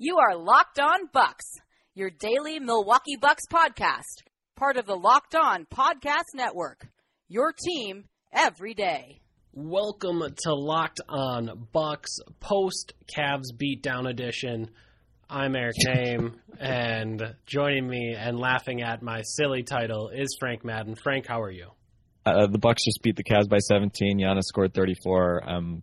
You 0.00 0.18
are 0.18 0.36
Locked 0.36 0.78
On 0.78 1.08
Bucks, 1.12 1.44
your 1.96 2.08
daily 2.08 2.60
Milwaukee 2.60 3.16
Bucks 3.20 3.42
podcast, 3.52 4.22
part 4.54 4.76
of 4.76 4.86
the 4.86 4.94
Locked 4.94 5.34
On 5.34 5.66
Podcast 5.66 6.36
Network. 6.36 6.86
Your 7.26 7.52
team 7.52 8.04
every 8.32 8.74
day. 8.74 9.20
Welcome 9.52 10.22
to 10.44 10.54
Locked 10.54 11.00
On 11.08 11.66
Bucks 11.72 12.20
post 12.38 12.92
Cavs 13.12 13.46
beatdown 13.60 14.08
edition. 14.08 14.70
I'm 15.28 15.56
Eric 15.56 15.74
Nehm, 15.88 16.34
and 16.60 17.34
joining 17.46 17.88
me 17.88 18.14
and 18.16 18.38
laughing 18.38 18.82
at 18.82 19.02
my 19.02 19.22
silly 19.22 19.64
title 19.64 20.10
is 20.14 20.36
Frank 20.38 20.64
Madden. 20.64 20.94
Frank, 20.94 21.26
how 21.26 21.42
are 21.42 21.50
you? 21.50 21.70
Uh, 22.24 22.46
the 22.46 22.58
Bucks 22.58 22.84
just 22.84 23.02
beat 23.02 23.16
the 23.16 23.24
Cavs 23.24 23.48
by 23.48 23.58
17. 23.58 24.20
Giannis 24.20 24.44
scored 24.44 24.74
34. 24.74 25.42
Um, 25.44 25.82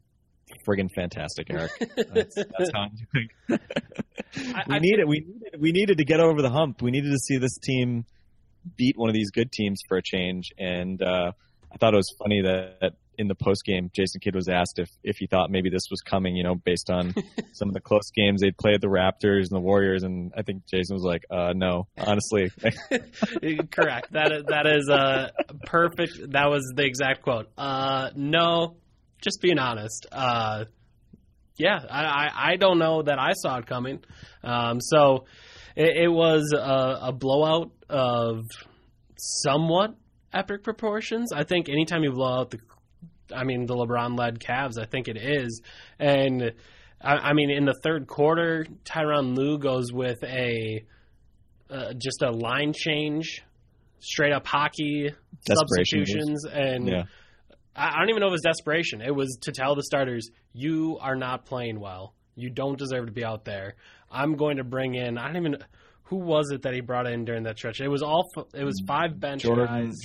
friggin' 0.67 0.89
fantastic, 0.95 1.47
Eric. 1.49 1.71
That's, 1.95 2.35
that's 2.35 2.71
how 2.73 2.81
I'm 2.81 2.91
doing. 3.13 3.29
we 3.47 4.75
I, 4.75 4.79
needed, 4.79 5.07
we 5.07 5.19
needed, 5.19 5.61
we 5.61 5.71
needed 5.71 5.97
to 5.99 6.05
get 6.05 6.19
over 6.19 6.41
the 6.41 6.49
hump. 6.49 6.81
We 6.81 6.91
needed 6.91 7.11
to 7.11 7.19
see 7.19 7.38
this 7.38 7.57
team 7.57 8.05
beat 8.77 8.97
one 8.97 9.09
of 9.09 9.13
these 9.13 9.31
good 9.31 9.52
teams 9.52 9.80
for 9.88 9.97
a 9.97 10.02
change, 10.02 10.52
and 10.57 11.02
uh, 11.02 11.31
I 11.72 11.77
thought 11.77 11.94
it 11.94 11.97
was 11.97 12.13
funny 12.19 12.41
that 12.41 12.94
in 13.17 13.27
the 13.27 13.35
post 13.35 13.63
game, 13.66 13.91
Jason 13.95 14.19
Kidd 14.22 14.35
was 14.35 14.47
asked 14.47 14.80
if 14.80 14.89
if 15.03 15.17
he 15.17 15.27
thought 15.27 15.49
maybe 15.49 15.69
this 15.69 15.88
was 15.89 16.02
coming, 16.02 16.35
you 16.35 16.44
know, 16.44 16.55
based 16.55 16.89
on 16.89 17.13
some 17.53 17.67
of 17.67 17.73
the 17.73 17.81
close 17.81 18.11
games 18.16 18.41
they'd 18.41 18.57
played 18.57 18.81
the 18.81 18.88
Raptors 18.88 19.44
and 19.44 19.52
the 19.52 19.59
Warriors, 19.59 20.03
and 20.03 20.33
I 20.38 20.41
think 20.41 20.66
Jason 20.67 20.95
was 20.95 21.03
like, 21.03 21.23
uh, 21.29 21.53
"No, 21.55 21.88
honestly." 21.97 22.52
Correct. 23.72 24.11
That 24.13 24.31
is, 24.31 24.44
that 24.47 24.67
is 24.67 24.89
uh, 24.89 25.29
perfect. 25.66 26.31
That 26.31 26.50
was 26.50 26.72
the 26.75 26.83
exact 26.83 27.23
quote. 27.23 27.50
Uh, 27.57 28.09
no, 28.16 28.75
just 29.26 29.42
being 29.42 29.59
honest. 29.59 30.06
Uh, 30.12 30.66
yeah, 31.58 31.80
I, 31.90 32.04
I, 32.04 32.52
I 32.52 32.56
don't 32.58 32.80
know 32.80 33.02
that 33.02 33.20
I 33.20 33.34
saw 33.34 33.58
it 33.58 33.66
coming. 33.66 34.00
Um, 34.44 34.80
so 34.80 35.26
it, 35.76 36.04
it 36.04 36.08
was 36.08 36.54
a, 36.54 37.08
a 37.08 37.12
blowout 37.12 37.72
of 37.90 38.46
somewhat 39.18 39.96
epic 40.34 40.64
proportions. 40.64 41.31
I 41.34 41.44
think 41.44 41.68
anytime 41.70 42.03
you 42.03 42.12
blow 42.12 42.42
out 42.42 42.52
the, 42.52 42.59
I 43.36 43.44
mean, 43.44 43.66
the 43.66 43.73
LeBron 43.73 44.18
led 44.18 44.40
Cavs, 44.40 44.78
I 44.80 44.86
think 44.86 45.08
it 45.08 45.18
is. 45.18 45.62
And 46.00 46.53
I, 47.02 47.14
I 47.16 47.34
mean, 47.34 47.50
in 47.50 47.66
the 47.66 47.76
third 47.84 48.08
quarter, 48.08 48.66
Tyronn 48.84 49.36
Lue 49.36 49.58
goes 49.58 49.92
with 49.92 50.23
a 50.23 50.86
uh, 51.70 51.94
just 51.94 52.22
a 52.22 52.31
line 52.31 52.73
change, 52.73 53.44
straight 54.00 54.34
up 54.34 54.46
hockey 54.46 55.12
substitutions, 55.48 56.46
and 56.46 56.88
yeah. 56.88 57.03
I, 57.76 58.00
don't 58.00 58.09
even 58.09 58.22
know 58.22 58.28
if 58.28 58.31
it 58.31 58.34
was 58.34 58.42
desperation. 58.42 59.02
It 59.02 59.14
was 59.14 59.38
to 59.42 59.52
tell 59.52 59.76
the 59.76 59.84
starters, 59.84 60.30
you 60.54 60.98
are 61.02 61.16
not 61.16 61.45
playing 61.45 61.80
well. 61.80 62.14
You 62.36 62.50
don't 62.50 62.78
deserve 62.78 63.08
to 63.08 63.12
be 63.12 63.23
out 63.23 63.45
there. 63.45 63.76
I'm 64.12 64.36
going 64.36 64.58
to 64.58 64.64
bring 64.64 64.95
in. 64.95 65.18
I 65.18 65.28
don't 65.28 65.38
even 65.38 65.58
who 66.06 66.18
was 66.18 66.52
it 66.52 66.64
that 66.64 66.73
he 66.73 66.81
brought 66.81 67.08
in 67.08 67.26
during 67.26 67.44
that 67.44 67.58
stretch? 67.58 67.81
It 67.81 67.88
was 67.88 68.02
all. 68.02 68.30
It 68.53 68.64
was 68.64 68.81
five 68.88 69.20
bench 69.20 69.42
Jordan, 69.42 69.66
guys. 69.66 70.02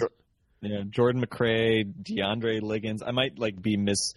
Yeah, 0.63 0.83
Jordan 0.89 1.25
McRae, 1.25 1.85
DeAndre 1.85 2.61
Liggins. 2.63 3.03
I 3.03 3.13
might 3.13 3.39
like 3.39 3.61
be 3.61 3.77
miss, 3.77 4.13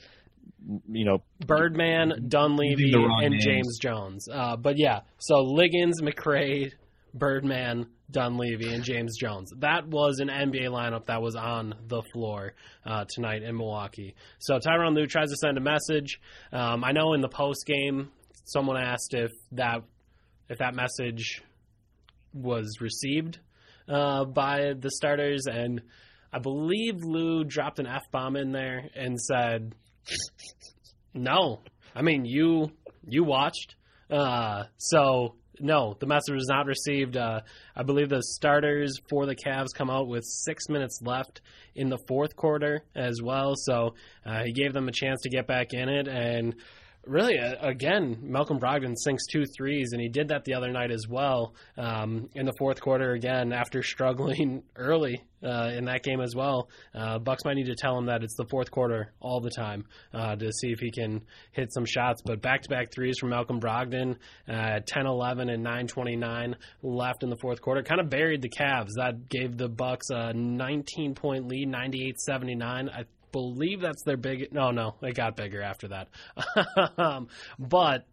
you 0.90 1.06
know, 1.06 1.24
Birdman, 1.46 2.26
Dunleavy, 2.28 2.94
and 2.94 3.32
names. 3.32 3.46
James 3.46 3.78
Jones. 3.80 4.28
Uh, 4.32 4.58
but 4.58 4.78
yeah, 4.78 5.02
so 5.20 5.42
Liggins, 5.42 6.02
McRae, 6.02 6.72
Birdman, 7.14 7.88
Dunleavy, 8.10 8.74
and 8.74 8.84
James 8.84 9.18
Jones. 9.18 9.52
That 9.60 9.88
was 9.88 10.20
an 10.20 10.30
NBA 10.30 10.70
lineup 10.70 11.06
that 11.06 11.22
was 11.22 11.36
on 11.36 11.76
the 11.88 12.02
floor 12.12 12.54
uh, 12.86 13.06
tonight 13.08 13.44
in 13.44 13.56
Milwaukee. 13.56 14.16
So 14.40 14.58
Tyronn 14.58 14.96
Lue 14.96 15.06
tries 15.06 15.30
to 15.30 15.38
send 15.38 15.58
a 15.58 15.62
message. 15.62 16.20
Um, 16.52 16.84
I 16.84 16.92
know 16.92 17.14
in 17.14 17.22
the 17.22 17.30
post 17.30 17.66
game, 17.66 18.10
someone 18.46 18.78
asked 18.78 19.14
if 19.14 19.32
that 19.54 19.84
if 20.50 20.58
that 20.58 20.76
message 20.76 21.42
was 22.34 22.82
received 22.82 23.40
uh, 23.88 24.26
by 24.26 24.74
the 24.78 24.90
starters, 24.92 25.46
and 25.46 25.82
I 26.32 26.40
believe 26.40 27.04
Lue 27.04 27.44
dropped 27.44 27.80
an 27.80 27.88
f 27.88 28.04
bomb 28.12 28.36
in 28.36 28.52
there 28.52 28.90
and 28.96 29.20
said, 29.20 29.76
"No, 31.14 31.62
I 31.96 32.02
mean 32.02 32.26
you 32.26 32.72
you 33.08 33.24
watched." 33.24 33.76
Uh, 34.10 34.64
so 34.78 35.36
no, 35.60 35.96
the 36.00 36.08
message 36.08 36.36
was 36.36 36.48
not 36.48 36.66
received. 36.66 37.18
Uh, 37.18 37.42
I 37.76 37.84
believe 37.84 38.10
the 38.10 38.24
starters 38.24 39.00
for 39.10 39.26
the 39.26 39.36
Cavs 39.36 39.74
come 39.76 39.90
out 39.90 40.08
with 40.08 40.24
six 40.24 40.70
minutes 40.70 41.00
left 41.02 41.42
in 41.76 41.90
the 41.90 42.00
fourth 42.08 42.36
quarter 42.36 42.84
as 42.96 43.22
well. 43.22 43.54
So 43.56 43.96
uh, 44.26 44.44
he 44.44 44.54
gave 44.54 44.74
them 44.74 44.88
a 44.88 44.92
chance 44.92 45.22
to 45.22 45.30
get 45.30 45.48
back 45.48 45.74
in 45.74 45.90
it, 45.90 46.08
and 46.08 46.56
really, 47.06 47.38
uh, 47.38 47.56
again, 47.62 48.18
Malcolm 48.22 48.60
Brogdon 48.60 48.96
sinks 48.98 49.26
two 49.28 49.46
threes, 49.46 49.90
and 49.92 50.02
he 50.02 50.10
did 50.10 50.30
that 50.30 50.46
the 50.46 50.54
other 50.54 50.72
night 50.72 50.92
as 50.92 51.08
well 51.08 51.54
um, 51.78 52.30
in 52.36 52.46
the 52.46 52.54
fourth 52.58 52.82
quarter. 52.82 53.12
Again, 53.12 53.52
after 53.54 53.84
struggling 53.84 54.64
early 54.76 55.24
uh, 55.44 55.72
in 55.76 55.86
that 55.86 56.04
game 56.04 56.22
as 56.22 56.36
well, 56.36 56.70
uh, 56.96 57.20
Bucks 57.20 57.44
might 57.46 57.56
need 57.56 57.66
to 57.66 57.76
tell 57.76 57.98
him 57.98 58.06
that 58.06 58.24
it's 58.24 58.36
the 58.36 58.46
fourth 58.50 58.72
quarter 58.72 59.12
all 59.20 59.42
the 59.42 59.50
time 59.50 59.86
uh, 60.14 60.36
to 60.36 60.52
see 60.52 60.68
if 60.72 60.80
he 60.80 60.92
can 60.92 61.22
hit 61.52 61.74
some 61.74 61.86
shots. 61.86 62.22
But 62.24 62.42
back-to-back 62.42 62.92
threes 62.92 63.18
from 63.20 63.30
Malcolm 63.30 63.60
Brogdon, 63.60 64.18
uh, 64.48 64.80
10, 64.86 65.06
11, 65.06 65.50
and 65.50 65.64
9:29 65.64 66.56
left 66.82 67.24
in 67.24 67.30
the 67.30 67.38
fourth 67.38 67.62
quarter, 67.62 67.84
kind 67.84 68.02
of 68.02 68.10
buried 68.10 68.42
the 68.42 68.50
Cavs. 68.50 68.92
That 68.96 69.30
gave 69.30 69.58
the 69.58 69.70
Bucks 69.70 70.10
a 70.10 70.34
19-point 70.34 71.48
lead, 71.48 71.70
98-79. 71.70 72.90
I 72.90 73.04
believe 73.34 73.82
that's 73.82 74.04
their 74.04 74.16
big. 74.16 74.54
No, 74.54 74.72
no, 74.72 74.96
it 75.02 75.16
got 75.16 75.36
bigger 75.36 75.62
after 75.62 75.90
that. 75.90 76.08
um, 76.98 77.28
but 77.60 78.06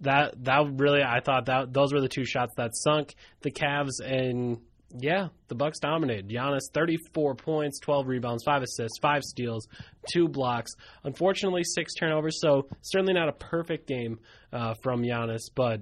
that 0.00 0.44
that 0.44 0.74
really, 0.76 1.02
I 1.02 1.20
thought 1.20 1.46
that 1.46 1.72
those 1.72 1.92
were 1.92 2.00
the 2.00 2.08
two 2.08 2.24
shots 2.24 2.52
that 2.56 2.70
sunk 2.74 3.16
the 3.40 3.50
Cavs, 3.50 4.00
and 4.04 4.58
yeah, 4.96 5.28
the 5.48 5.56
Bucks 5.56 5.80
dominated. 5.80 6.28
Giannis, 6.28 6.70
thirty-four 6.72 7.34
points, 7.34 7.80
twelve 7.80 8.06
rebounds, 8.06 8.44
five 8.44 8.62
assists, 8.62 8.98
five 9.00 9.22
steals, 9.22 9.66
two 10.12 10.28
blocks. 10.28 10.70
Unfortunately, 11.02 11.64
six 11.64 11.94
turnovers. 11.94 12.38
So 12.40 12.68
certainly 12.82 13.14
not 13.14 13.28
a 13.28 13.32
perfect 13.32 13.88
game 13.88 14.20
uh, 14.52 14.74
from 14.82 15.02
Giannis, 15.02 15.50
but 15.52 15.80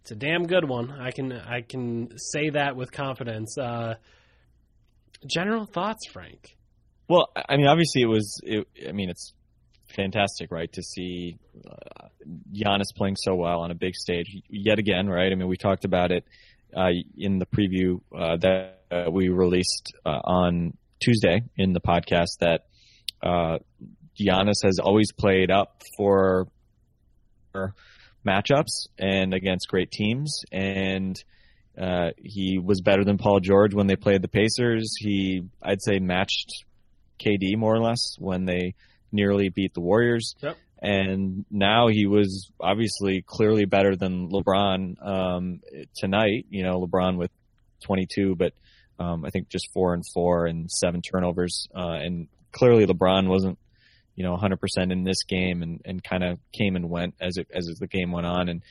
it's 0.00 0.10
a 0.10 0.16
damn 0.16 0.46
good 0.46 0.68
one. 0.68 0.90
I 0.90 1.10
can 1.10 1.32
I 1.32 1.60
can 1.60 2.16
say 2.16 2.50
that 2.50 2.74
with 2.76 2.90
confidence. 2.90 3.56
Uh, 3.58 3.94
general 5.26 5.66
thoughts, 5.66 6.06
Frank? 6.10 6.56
Well, 7.10 7.28
I 7.34 7.56
mean, 7.56 7.66
obviously 7.66 8.02
it 8.02 8.06
was. 8.06 8.40
It, 8.44 8.68
I 8.88 8.92
mean, 8.92 9.10
it's 9.10 9.32
fantastic, 9.96 10.52
right, 10.52 10.72
to 10.74 10.80
see 10.80 11.38
uh, 11.68 12.06
Giannis 12.54 12.94
playing 12.96 13.16
so 13.16 13.34
well 13.34 13.62
on 13.62 13.72
a 13.72 13.74
big 13.74 13.96
stage 13.96 14.28
yet 14.48 14.78
again, 14.78 15.08
right? 15.08 15.32
I 15.32 15.34
mean, 15.34 15.48
we 15.48 15.56
talked 15.56 15.84
about 15.84 16.12
it 16.12 16.24
uh, 16.72 16.90
in 17.18 17.40
the 17.40 17.46
preview 17.46 18.00
uh, 18.16 18.36
that 18.36 18.82
uh, 18.92 19.10
we 19.10 19.28
released 19.28 19.92
uh, 20.06 20.20
on 20.22 20.76
Tuesday 21.00 21.42
in 21.56 21.72
the 21.72 21.80
podcast 21.80 22.38
that 22.38 22.66
uh, 23.24 23.58
Giannis 24.16 24.62
has 24.62 24.78
always 24.78 25.10
played 25.10 25.50
up 25.50 25.82
for 25.96 26.46
matchups 28.24 28.86
and 29.00 29.34
against 29.34 29.66
great 29.66 29.90
teams, 29.90 30.42
and 30.52 31.16
uh, 31.76 32.10
he 32.18 32.60
was 32.60 32.80
better 32.82 33.04
than 33.04 33.18
Paul 33.18 33.40
George 33.40 33.74
when 33.74 33.88
they 33.88 33.96
played 33.96 34.22
the 34.22 34.28
Pacers. 34.28 34.94
He, 34.96 35.42
I'd 35.60 35.82
say, 35.82 35.98
matched 35.98 36.66
KD 37.20 37.56
more 37.56 37.74
or 37.74 37.80
less 37.80 38.16
when 38.18 38.44
they 38.44 38.74
nearly 39.12 39.48
beat 39.48 39.74
the 39.74 39.80
Warriors. 39.80 40.34
Yep. 40.40 40.56
And 40.82 41.44
now 41.50 41.88
he 41.88 42.06
was 42.06 42.50
obviously 42.58 43.22
clearly 43.26 43.66
better 43.66 43.96
than 43.96 44.30
LeBron 44.30 45.06
um, 45.06 45.60
tonight. 45.96 46.46
You 46.48 46.62
know, 46.62 46.80
LeBron 46.80 47.18
with 47.18 47.30
22, 47.84 48.34
but 48.36 48.54
um, 48.98 49.24
I 49.24 49.30
think 49.30 49.48
just 49.48 49.68
four 49.72 49.94
and 49.94 50.04
four 50.14 50.46
and 50.46 50.70
seven 50.70 51.02
turnovers. 51.02 51.68
Uh, 51.74 51.98
and 52.00 52.28
clearly 52.52 52.86
LeBron 52.86 53.28
wasn't, 53.28 53.58
you 54.14 54.24
know, 54.24 54.36
100% 54.36 54.58
in 54.90 55.04
this 55.04 55.24
game 55.24 55.62
and, 55.62 55.80
and 55.84 56.02
kind 56.02 56.24
of 56.24 56.38
came 56.52 56.76
and 56.76 56.88
went 56.88 57.14
as 57.20 57.36
it 57.36 57.48
as 57.54 57.66
the 57.78 57.86
game 57.86 58.12
went 58.12 58.26
on. 58.26 58.48
And 58.48 58.62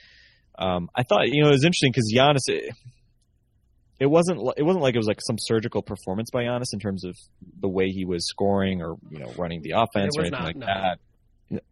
um, 0.57 0.89
I 0.95 1.03
thought, 1.03 1.27
you 1.27 1.43
know, 1.43 1.49
it 1.49 1.53
was 1.53 1.63
interesting 1.63 1.91
because 1.91 2.11
Giannis, 2.13 2.71
it 3.99 4.05
wasn't 4.05 4.39
it 4.57 4.63
wasn't 4.63 4.81
like 4.81 4.95
it 4.95 4.97
was 4.97 5.07
like 5.07 5.19
some 5.21 5.37
surgical 5.37 5.81
performance 5.81 6.29
by 6.31 6.43
Giannis 6.43 6.73
in 6.73 6.79
terms 6.79 7.03
of 7.03 7.17
the 7.59 7.67
way 7.67 7.89
he 7.89 8.05
was 8.05 8.27
scoring 8.27 8.81
or 8.81 8.95
you 9.09 9.19
know 9.19 9.31
running 9.37 9.61
the 9.61 9.71
offense 9.71 10.17
or 10.17 10.21
anything 10.21 10.39
not, 10.39 10.45
like 10.45 10.55
no. 10.55 10.65
that. 10.65 10.99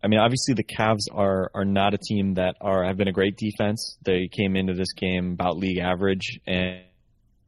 I 0.04 0.08
mean, 0.08 0.20
obviously 0.20 0.56
the 0.56 0.64
Cavs 0.64 1.06
are 1.12 1.52
are 1.54 1.66
not 1.66 1.94
a 1.94 1.98
team 1.98 2.34
that 2.34 2.56
are 2.60 2.84
have 2.84 2.98
been 2.98 3.08
a 3.08 3.14
great 3.14 3.38
defense. 3.38 3.98
They 4.04 4.28
came 4.28 4.56
into 4.56 4.74
this 4.74 4.92
game 4.94 5.34
about 5.34 5.58
league 5.58 5.78
average 5.78 6.40
and 6.46 6.82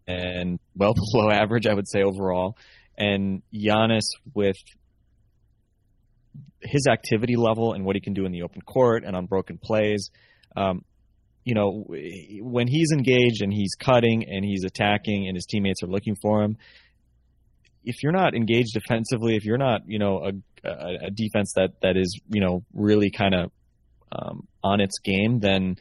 and 0.08 0.60
well 0.76 0.94
below 1.12 1.30
average, 1.30 1.68
I 1.68 1.74
would 1.74 1.88
say 1.88 2.04
overall. 2.04 2.56
And 2.98 3.42
Giannis 3.54 4.08
with 4.34 4.58
his 6.62 6.88
activity 6.88 7.36
level 7.36 7.74
and 7.74 7.86
what 7.86 7.96
he 7.96 8.02
can 8.02 8.14
do 8.14 8.26
in 8.26 8.32
the 8.32 8.44
open 8.44 8.62
court 8.62 9.04
and 9.06 9.16
on 9.16 9.26
broken 9.26 9.58
plays, 9.58 10.10
um, 10.56 10.84
you 11.50 11.56
know, 11.56 11.84
when 12.42 12.68
he's 12.68 12.92
engaged 12.92 13.42
and 13.42 13.52
he's 13.52 13.74
cutting 13.74 14.24
and 14.30 14.46
he's 14.46 14.64
attacking 14.64 15.28
and 15.28 15.36
his 15.36 15.48
teammates 15.48 15.82
are 15.82 15.88
looking 15.88 16.16
for 16.22 16.44
him, 16.44 16.58
if 17.84 18.04
you're 18.04 18.12
not 18.12 18.36
engaged 18.36 18.76
defensively, 18.76 19.36
if 19.36 19.46
you're 19.46 19.58
not, 19.58 19.82
you 19.88 19.98
know, 19.98 20.32
a, 20.64 20.70
a, 21.08 21.10
defense 21.10 21.54
that 21.56 21.72
that 21.82 21.98
is, 21.98 22.20
you 22.30 22.40
know, 22.40 22.64
really 22.72 23.10
kind 23.10 23.34
of 23.34 23.52
um, 24.12 24.48
on 24.64 24.80
its 24.80 25.00
game, 25.00 25.40
then 25.40 25.78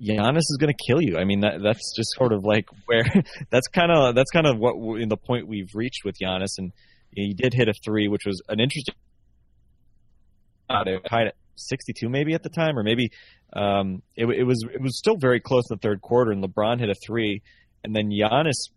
Giannis 0.00 0.38
is 0.38 0.56
going 0.58 0.72
to 0.72 0.84
kill 0.86 1.02
you. 1.02 1.18
I 1.18 1.24
mean, 1.24 1.40
that 1.40 1.60
that's 1.62 1.94
just 1.94 2.08
sort 2.16 2.32
of 2.32 2.42
like 2.42 2.68
where 2.86 3.04
that's 3.50 3.68
kind 3.68 3.92
of 3.92 4.14
that's 4.14 4.30
kind 4.30 4.46
of 4.46 4.56
what 4.56 4.98
in 4.98 5.10
the 5.10 5.18
point 5.18 5.46
we've 5.46 5.74
reached 5.74 6.06
with 6.06 6.16
Giannis, 6.18 6.56
and 6.56 6.72
he 7.14 7.34
did 7.34 7.52
hit 7.52 7.68
a 7.68 7.74
three, 7.84 8.08
which 8.08 8.22
was 8.24 8.40
an 8.48 8.60
interesting. 8.60 8.94
Tied 10.70 11.26
at 11.26 11.34
62 11.68 12.08
maybe 12.08 12.34
at 12.34 12.42
the 12.42 12.48
time, 12.48 12.78
or 12.78 12.82
maybe 12.82 13.10
um, 13.52 14.02
it, 14.16 14.26
it 14.26 14.44
was 14.44 14.64
it 14.72 14.80
was 14.80 14.98
still 14.98 15.16
very 15.16 15.40
close 15.40 15.64
in 15.70 15.76
the 15.76 15.80
third 15.80 16.00
quarter, 16.00 16.32
and 16.32 16.42
LeBron 16.42 16.80
hit 16.80 16.88
a 16.88 16.94
three, 16.94 17.42
and 17.84 17.94
then 17.94 18.10
Giannis 18.10 18.70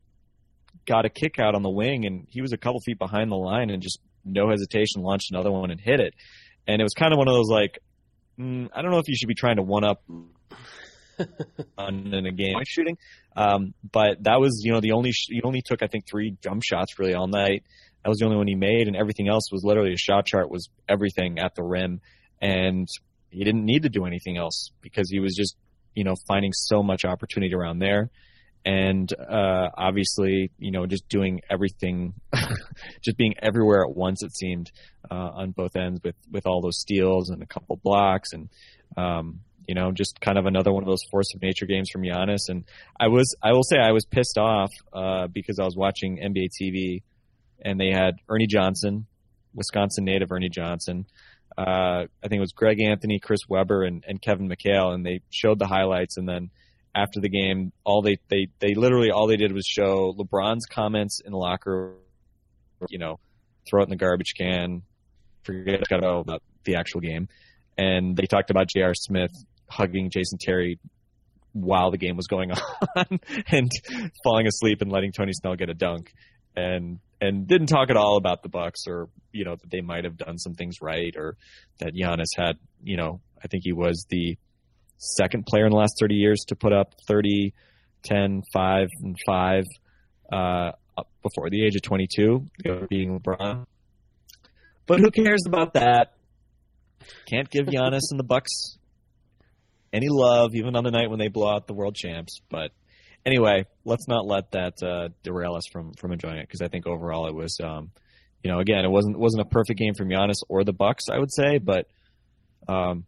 got 0.86 1.06
a 1.06 1.10
kick 1.10 1.40
out 1.40 1.56
on 1.56 1.64
the 1.64 1.70
wing, 1.70 2.06
and 2.06 2.28
he 2.30 2.42
was 2.42 2.54
a 2.54 2.58
couple 2.58 2.80
feet 2.80 3.00
behind 3.00 3.32
the 3.32 3.36
line, 3.36 3.70
and 3.70 3.82
just 3.82 4.00
no 4.24 4.50
hesitation 4.50 5.02
launched 5.02 5.32
another 5.32 5.52
one 5.52 5.72
and 5.72 5.80
hit 5.80 6.00
it. 6.00 6.14
And 6.68 6.82
it 6.82 6.84
was 6.84 6.94
kind 6.94 7.14
of 7.14 7.18
one 7.18 7.28
of 7.28 7.36
those 7.36 7.50
like, 7.50 7.80
mm, 8.40 8.68
I 8.74 8.82
don't 8.82 8.92
know 8.92 8.98
if 8.98 9.08
you 9.08 9.16
should 9.16 9.28
be 9.28 9.36
trying 9.36 9.58
to 9.58 9.62
one 9.62 9.84
up 9.84 10.04
on 11.78 12.14
in 12.14 12.26
a 12.26 12.32
game 12.32 12.56
shooting, 12.66 12.98
um, 13.36 13.74
but 13.90 14.24
that 14.24 14.40
was 14.40 14.62
you 14.64 14.74
know 14.74 14.82
the 14.82 14.92
only 14.92 15.12
sh- 15.12 15.30
he 15.30 15.42
only 15.44 15.62
took 15.64 15.82
I 15.82 15.88
think 15.88 16.06
three 16.10 16.36
jump 16.42 16.64
shots 16.64 17.00
really 17.00 17.14
all 17.14 17.28
night. 17.28 17.64
That 18.04 18.10
was 18.10 18.20
the 18.20 18.26
only 18.26 18.38
one 18.38 18.48
he 18.48 18.56
made, 18.56 18.88
and 18.88 18.96
everything 18.96 19.28
else 19.30 19.52
was 19.52 19.64
literally 19.64 19.94
a 19.94 19.98
shot 19.98 20.26
chart 20.26 20.50
was 20.50 20.70
everything 20.88 21.40
at 21.40 21.56
the 21.56 21.64
rim, 21.64 22.02
and 22.42 22.88
he 23.30 23.44
didn't 23.44 23.66
need 23.66 23.84
to 23.84 23.90
do 23.90 24.06
anything 24.06 24.38
else 24.38 24.72
because 24.82 25.10
he 25.10 25.20
was 25.20 25.36
just 25.36 25.56
you 25.94 26.04
know 26.04 26.16
finding 26.28 26.54
so 26.54 26.84
much 26.84 27.06
opportunity 27.06 27.54
around 27.54 27.80
there 27.80 28.10
and 28.66 29.14
uh, 29.14 29.70
obviously, 29.78 30.52
you 30.58 30.72
know, 30.72 30.88
just 30.88 31.08
doing 31.08 31.42
everything, 31.50 32.16
just 33.04 33.16
being 33.16 33.36
everywhere 33.40 33.84
at 33.84 33.96
once. 33.96 34.24
It 34.24 34.36
seemed 34.36 34.72
uh, 35.10 35.14
on 35.14 35.52
both 35.52 35.76
ends 35.76 36.02
with 36.04 36.16
with 36.32 36.48
all 36.48 36.62
those 36.62 36.80
steals 36.80 37.30
and 37.30 37.44
a 37.44 37.46
couple 37.46 37.76
blocks, 37.76 38.34
and 38.34 38.50
um, 38.98 39.42
you 39.68 39.76
know, 39.76 39.92
just 39.92 40.20
kind 40.20 40.40
of 40.40 40.48
another 40.48 40.74
one 40.74 40.82
of 40.82 40.88
those 40.88 41.04
force 41.12 41.34
of 41.36 41.44
nature 41.44 41.68
games 41.68 41.92
from 41.92 42.02
Giannis. 42.02 42.50
And 42.50 42.66
I 43.00 43.08
was, 43.08 43.36
I 43.42 43.52
will 43.52 43.64
say, 43.64 43.78
I 43.78 43.92
was 43.92 44.06
pissed 44.06 44.40
off 44.40 44.72
uh, 44.92 45.28
because 45.28 45.60
I 45.60 45.64
was 45.64 45.76
watching 45.76 46.18
NBA 46.18 46.50
TV, 46.60 47.04
and 47.64 47.80
they 47.80 47.92
had 47.92 48.16
Ernie 48.28 48.48
Johnson, 48.48 49.06
Wisconsin 49.54 50.06
native 50.06 50.32
Ernie 50.32 50.50
Johnson. 50.50 51.06
Uh, 51.57 52.06
I 52.22 52.28
think 52.28 52.38
it 52.38 52.42
was 52.42 52.52
Greg 52.52 52.81
Anthony, 52.81 53.19
Chris 53.19 53.42
Webber, 53.48 53.84
and, 53.84 54.04
and 54.07 54.22
Kevin 54.22 54.50
McHale, 54.50 54.94
and 54.94 55.06
they 55.06 55.22
showed 55.30 55.60
the 55.60 55.68
highlights, 55.68 56.18
and 56.18 56.28
then 56.28 56.50
after 56.94 57.19
the 57.19 57.30
game, 57.30 57.72
all 57.84 58.02
they 58.02 58.18
they 58.30 58.48
they 58.60 58.74
literally 58.74 59.12
all 59.12 59.28
they 59.28 59.38
did 59.38 59.54
was 59.54 59.66
show 59.66 60.13
LeBron's 60.13 60.66
comments 60.66 61.22
in 61.24 61.31
the 61.31 61.38
locker 61.38 61.96
you 62.90 63.00
know, 63.00 63.19
throw 63.68 63.81
it 63.81 63.86
in 63.86 63.90
the 63.90 63.96
garbage 63.96 64.34
can, 64.38 64.84
forget 65.44 65.81
about 65.92 66.42
the 66.63 66.75
actual 66.75 67.02
game, 67.02 67.28
and 67.78 68.16
they 68.16 68.25
talked 68.25 68.50
about 68.50 68.68
J.R. 68.68 68.94
Smith 68.94 69.31
hugging 69.69 70.10
Jason 70.10 70.38
Terry 70.40 70.80
while 71.54 71.90
the 71.90 71.98
game 71.98 72.18
was 72.18 72.28
going 72.28 72.51
on 72.96 73.19
and 73.48 73.72
falling 74.24 74.48
asleep 74.48 74.81
and 74.81 74.92
letting 74.92 75.12
Tony 75.12 75.31
Snell 75.34 75.56
get 75.56 75.69
a 75.69 75.74
dunk 75.74 76.13
and 76.56 77.00
and 77.22 77.48
didn't 77.48 77.68
talk 77.68 77.90
at 77.90 77.98
all 77.98 78.18
about 78.18 78.44
the 78.44 78.50
Bucks 78.50 78.81
or 78.88 79.10
you 79.31 79.46
know 79.46 79.56
that 79.56 79.69
they 79.72 79.81
might 79.81 80.04
have 80.04 80.18
done 80.18 80.38
some 80.38 80.54
things 80.54 80.81
right 80.81 81.16
or 81.18 81.38
that 81.80 81.94
Giannis 81.96 82.36
had 82.38 82.57
you 82.84 82.98
know 82.98 83.22
I 83.44 83.48
think 83.48 83.63
he 83.63 83.74
was 83.74 84.06
the 84.10 84.38
second 84.98 85.46
player 85.46 85.66
in 85.66 85.72
the 85.72 85.78
last 85.78 85.98
30 86.00 86.16
years 86.16 86.46
to 86.48 86.56
put 86.56 86.74
up 86.74 86.94
30, 87.07 87.54
10, 88.04 88.42
5, 88.54 88.88
and 89.04 89.16
5 89.25 89.63
uh, 90.31 90.72
before 91.22 91.50
the 91.50 91.66
age 91.66 91.75
of 91.75 91.81
22, 91.81 92.48
being 92.90 93.19
LeBron. 93.19 93.66
But 94.88 95.00
who 95.00 95.12
cares 95.12 95.44
about 95.46 95.74
that? 95.74 96.13
Can't 97.28 97.50
give 97.50 97.68
Giannis 97.68 98.12
and 98.12 98.19
the 98.19 98.24
Bucks 98.24 98.78
any 99.92 100.08
love, 100.10 100.51
even 100.56 100.75
on 100.75 100.84
the 100.84 100.92
night 100.92 101.10
when 101.10 101.19
they 101.19 101.28
blow 101.28 101.54
out 101.54 101.68
the 101.68 101.74
world 101.74 101.96
champs. 101.96 102.42
But 102.50 102.72
anyway, 103.25 103.66
let's 103.83 104.07
not 104.07 104.25
let 104.25 104.51
that 104.51 104.81
uh, 104.83 105.10
derail 105.24 105.56
us 105.56 105.63
from 105.72 105.94
from 105.94 106.12
enjoying 106.12 106.38
it 106.38 106.48
because 106.48 106.62
I 106.62 106.68
think 106.68 106.88
overall 106.88 107.27
it 107.27 107.36
was, 107.36 107.57
um, 107.63 107.92
you 108.44 108.51
know, 108.51 108.60
again, 108.60 108.86
it 108.86 108.92
wasn't 108.92 109.18
wasn't 109.18 109.42
a 109.42 109.50
perfect 109.50 109.80
game 109.80 109.94
from 109.95 110.10
Giannis 110.10 110.42
or 110.48 110.63
the 110.63 110.74
Bucks, 110.74 111.06
I 111.12 111.18
would 111.18 111.33
say, 111.33 111.57
but 111.57 111.88
um, 112.68 113.06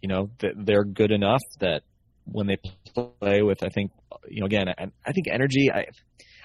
you 0.00 0.08
know, 0.08 0.30
they're 0.38 0.84
good 0.84 1.10
enough 1.10 1.42
that 1.60 1.82
when 2.24 2.46
they 2.46 2.58
play 2.94 3.42
with, 3.42 3.62
I 3.62 3.68
think, 3.68 3.90
you 4.28 4.40
know, 4.40 4.46
again, 4.46 4.68
I, 4.68 4.86
I 5.04 5.12
think 5.12 5.28
energy. 5.30 5.70
I 5.72 5.86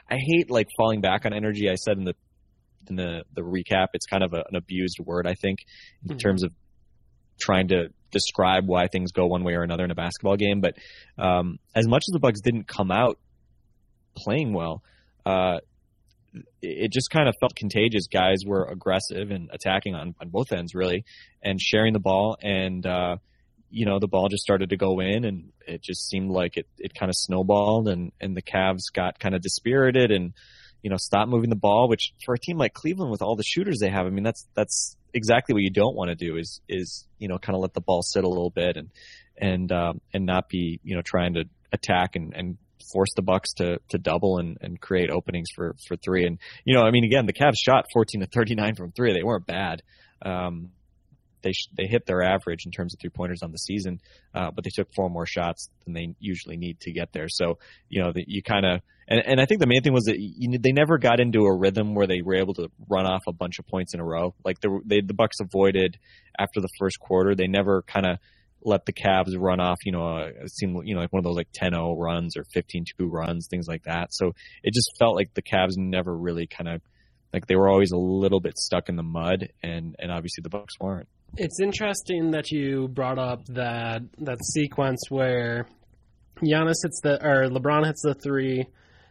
I 0.09 0.17
hate 0.17 0.49
like 0.49 0.67
falling 0.77 1.01
back 1.01 1.25
on 1.25 1.33
energy. 1.33 1.69
I 1.69 1.75
said 1.75 1.97
in 1.97 2.03
the 2.03 2.15
in 2.89 2.95
the 2.95 3.23
the 3.33 3.41
recap, 3.41 3.87
it's 3.93 4.05
kind 4.05 4.23
of 4.23 4.33
a, 4.33 4.43
an 4.49 4.55
abused 4.55 4.99
word. 4.99 5.27
I 5.27 5.33
think 5.33 5.59
in 6.03 6.09
mm-hmm. 6.09 6.17
terms 6.17 6.43
of 6.43 6.51
trying 7.39 7.69
to 7.69 7.89
describe 8.13 8.65
why 8.67 8.87
things 8.87 9.11
go 9.11 9.25
one 9.25 9.43
way 9.43 9.55
or 9.55 9.63
another 9.63 9.83
in 9.83 9.91
a 9.91 9.95
basketball 9.95 10.37
game. 10.37 10.61
But 10.61 10.75
um, 11.17 11.59
as 11.75 11.87
much 11.87 12.03
as 12.07 12.13
the 12.13 12.19
Bucks 12.19 12.39
didn't 12.39 12.67
come 12.67 12.91
out 12.91 13.19
playing 14.15 14.53
well, 14.53 14.83
uh, 15.25 15.57
it 16.61 16.91
just 16.91 17.09
kind 17.11 17.27
of 17.27 17.35
felt 17.39 17.55
contagious. 17.55 18.07
Guys 18.07 18.39
were 18.45 18.65
aggressive 18.65 19.29
and 19.31 19.49
attacking 19.51 19.95
on, 19.95 20.15
on 20.21 20.29
both 20.29 20.51
ends, 20.51 20.73
really, 20.73 21.03
and 21.41 21.59
sharing 21.59 21.93
the 21.93 21.99
ball. 21.99 22.37
And 22.41 22.85
uh, 22.85 23.17
you 23.73 23.87
know, 23.87 23.97
the 23.97 24.07
ball 24.07 24.29
just 24.29 24.43
started 24.43 24.69
to 24.69 24.77
go 24.77 24.99
in 24.99 25.25
and 25.25 25.51
it 25.65 25.81
just 25.81 26.07
seemed 26.07 26.29
like 26.29 26.57
it, 26.57 26.67
it 26.77 26.93
kind 26.93 27.09
of 27.09 27.15
snowballed 27.17 27.87
and, 27.87 28.11
and 28.21 28.37
the 28.37 28.41
Cavs 28.41 28.93
got 28.93 29.19
kind 29.19 29.33
of 29.33 29.41
dispirited 29.41 30.11
and, 30.11 30.33
you 30.83 30.91
know, 30.91 30.97
stopped 30.97 31.29
moving 31.29 31.49
the 31.49 31.55
ball, 31.55 31.89
which 31.89 32.13
for 32.23 32.35
a 32.35 32.39
team 32.39 32.59
like 32.59 32.75
Cleveland 32.75 33.09
with 33.09 33.23
all 33.23 33.35
the 33.35 33.43
shooters 33.43 33.79
they 33.79 33.89
have, 33.89 34.05
I 34.05 34.11
mean, 34.11 34.23
that's, 34.23 34.47
that's 34.53 34.95
exactly 35.13 35.53
what 35.53 35.63
you 35.63 35.69
don't 35.69 35.95
want 35.95 36.09
to 36.09 36.15
do 36.15 36.37
is, 36.37 36.61
is, 36.67 37.05
you 37.19 37.27
know, 37.27 37.37
kind 37.37 37.55
of 37.55 37.61
let 37.61 37.73
the 37.73 37.81
ball 37.81 38.01
sit 38.01 38.23
a 38.23 38.29
little 38.29 38.49
bit 38.49 38.77
and, 38.77 38.89
and, 39.37 39.71
um, 39.71 40.01
and 40.13 40.25
not 40.25 40.49
be, 40.49 40.79
you 40.83 40.95
know, 40.95 41.01
trying 41.01 41.35
to 41.35 41.45
attack 41.71 42.15
and, 42.15 42.33
and 42.35 42.57
force 42.91 43.13
the 43.15 43.21
Bucks 43.21 43.53
to, 43.53 43.79
to 43.89 43.97
double 43.97 44.37
and, 44.37 44.57
and 44.61 44.79
create 44.79 45.09
openings 45.09 45.49
for, 45.55 45.75
for 45.87 45.95
three. 45.95 46.25
And, 46.25 46.39
you 46.65 46.75
know, 46.75 46.81
I 46.81 46.91
mean, 46.91 47.03
again, 47.03 47.25
the 47.25 47.33
Cavs 47.33 47.57
shot 47.57 47.85
14 47.93 48.21
to 48.21 48.27
39 48.27 48.75
from 48.75 48.91
three. 48.91 49.13
They 49.13 49.23
weren't 49.23 49.45
bad. 49.45 49.81
Um, 50.21 50.71
they 51.43 51.51
sh- 51.51 51.69
they 51.77 51.85
hit 51.85 52.05
their 52.05 52.23
average 52.23 52.65
in 52.65 52.71
terms 52.71 52.93
of 52.93 52.99
three 52.99 53.09
pointers 53.09 53.43
on 53.43 53.51
the 53.51 53.57
season, 53.57 53.99
uh, 54.33 54.51
but 54.51 54.63
they 54.63 54.71
took 54.73 54.87
four 54.95 55.09
more 55.09 55.25
shots 55.25 55.69
than 55.85 55.93
they 55.93 56.15
usually 56.19 56.57
need 56.57 56.79
to 56.81 56.91
get 56.91 57.13
there. 57.13 57.27
So 57.29 57.59
you 57.89 58.01
know 58.01 58.11
the, 58.11 58.23
you 58.27 58.41
kind 58.41 58.65
of 58.65 58.81
and, 59.07 59.21
and 59.25 59.41
I 59.41 59.45
think 59.45 59.59
the 59.59 59.67
main 59.67 59.83
thing 59.83 59.93
was 59.93 60.05
that 60.05 60.17
you, 60.17 60.57
they 60.57 60.71
never 60.71 60.97
got 60.97 61.19
into 61.19 61.45
a 61.45 61.55
rhythm 61.55 61.93
where 61.93 62.07
they 62.07 62.21
were 62.21 62.35
able 62.35 62.53
to 62.55 62.69
run 62.89 63.05
off 63.05 63.23
a 63.27 63.33
bunch 63.33 63.59
of 63.59 63.67
points 63.67 63.93
in 63.93 63.99
a 63.99 64.05
row. 64.05 64.33
Like 64.43 64.59
the 64.61 64.79
they, 64.85 65.01
the 65.01 65.13
Bucks 65.13 65.37
avoided 65.39 65.97
after 66.39 66.61
the 66.61 66.69
first 66.79 66.99
quarter. 66.99 67.35
They 67.35 67.47
never 67.47 67.83
kind 67.83 68.05
of 68.05 68.17
let 68.65 68.85
the 68.85 68.93
Cavs 68.93 69.37
run 69.37 69.59
off, 69.59 69.79
you 69.83 69.91
know, 69.91 70.07
uh, 70.07 70.27
it 70.43 70.49
seemed, 70.49 70.87
you 70.87 70.95
know, 70.95 71.01
like 71.01 71.11
one 71.11 71.19
of 71.19 71.25
those 71.25 71.35
like 71.35 71.51
10-0 71.51 71.95
runs 71.97 72.37
or 72.37 72.45
15-2 72.55 72.85
runs, 72.99 73.47
things 73.49 73.67
like 73.67 73.83
that. 73.83 74.13
So 74.13 74.31
it 74.63 74.73
just 74.73 74.89
felt 74.97 75.15
like 75.15 75.33
the 75.33 75.41
Cavs 75.41 75.75
never 75.75 76.15
really 76.15 76.47
kind 76.47 76.69
of 76.69 76.81
like 77.33 77.47
they 77.47 77.55
were 77.55 77.69
always 77.69 77.91
a 77.91 77.97
little 77.97 78.39
bit 78.39 78.57
stuck 78.57 78.89
in 78.89 78.95
the 78.95 79.03
mud 79.03 79.49
and 79.63 79.95
and 79.99 80.11
obviously 80.11 80.43
the 80.43 80.49
Bucks 80.49 80.75
weren't. 80.79 81.07
It's 81.35 81.59
interesting 81.59 82.31
that 82.31 82.51
you 82.51 82.87
brought 82.87 83.17
up 83.17 83.43
that 83.47 84.03
that 84.19 84.37
sequence 84.53 85.01
where 85.09 85.67
Giannis 86.43 86.75
hits 86.83 86.99
the 87.01 87.17
or 87.25 87.49
LeBron 87.49 87.87
hits 87.87 88.03
the 88.03 88.13
three, 88.13 88.67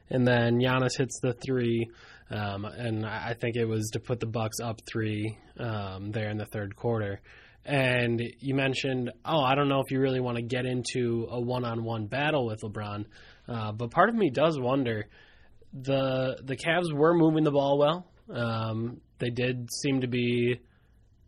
and 0.09 0.25
then 0.25 0.61
Giannis 0.61 0.97
hits 0.97 1.19
the 1.21 1.33
three, 1.33 1.91
um, 2.31 2.65
and 2.65 3.05
I 3.05 3.35
think 3.35 3.57
it 3.57 3.65
was 3.65 3.91
to 3.95 3.99
put 3.99 4.21
the 4.21 4.27
Bucks 4.27 4.61
up 4.63 4.81
three 4.87 5.37
um, 5.59 6.13
there 6.13 6.31
in 6.31 6.37
the 6.37 6.47
third 6.47 6.77
quarter. 6.77 7.21
And 7.65 8.23
you 8.39 8.55
mentioned, 8.55 9.11
oh, 9.25 9.41
I 9.41 9.57
don't 9.57 9.69
know 9.69 9.81
if 9.81 9.91
you 9.91 9.99
really 9.99 10.21
want 10.21 10.37
to 10.37 10.43
get 10.43 10.65
into 10.65 11.27
a 11.29 11.41
one-on-one 11.41 12.07
battle 12.07 12.47
with 12.47 12.61
LeBron, 12.61 13.05
uh, 13.49 13.73
but 13.73 13.91
part 13.91 14.09
of 14.09 14.15
me 14.15 14.31
does 14.31 14.61
wonder. 14.61 15.09
the 15.73 16.39
The 16.45 16.57
Cavs 16.57 16.93
were 16.93 17.15
moving 17.15 17.43
the 17.43 17.51
ball 17.51 17.79
well. 17.79 18.07
Um, 18.33 19.01
they 19.19 19.31
did 19.31 19.73
seem 19.73 20.03
to 20.03 20.07
be 20.07 20.61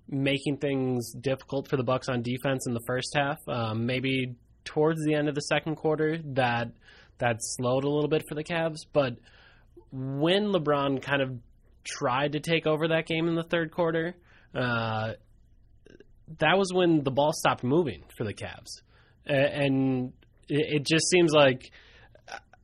making 0.08 0.58
things 0.58 1.12
difficult 1.12 1.68
for 1.68 1.76
the 1.76 1.82
Bucks 1.82 2.08
on 2.08 2.22
defense 2.22 2.66
in 2.66 2.74
the 2.74 2.82
first 2.86 3.14
half. 3.14 3.38
Um, 3.48 3.86
maybe 3.86 4.34
towards 4.64 5.04
the 5.04 5.14
end 5.14 5.28
of 5.28 5.34
the 5.34 5.40
second 5.42 5.76
quarter, 5.76 6.18
that 6.34 6.72
that 7.18 7.36
slowed 7.40 7.84
a 7.84 7.90
little 7.90 8.08
bit 8.08 8.24
for 8.28 8.34
the 8.34 8.44
Cavs. 8.44 8.80
But 8.92 9.16
when 9.92 10.46
LeBron 10.46 11.02
kind 11.02 11.22
of 11.22 11.38
tried 11.84 12.32
to 12.32 12.40
take 12.40 12.66
over 12.66 12.88
that 12.88 13.06
game 13.06 13.28
in 13.28 13.34
the 13.34 13.44
third 13.44 13.70
quarter, 13.70 14.16
uh, 14.54 15.12
that 16.38 16.58
was 16.58 16.72
when 16.72 17.02
the 17.04 17.10
ball 17.10 17.32
stopped 17.32 17.62
moving 17.62 18.02
for 18.16 18.24
the 18.24 18.34
Cavs, 18.34 18.82
and 19.26 20.12
it 20.48 20.84
just 20.84 21.08
seems 21.08 21.32
like 21.32 21.70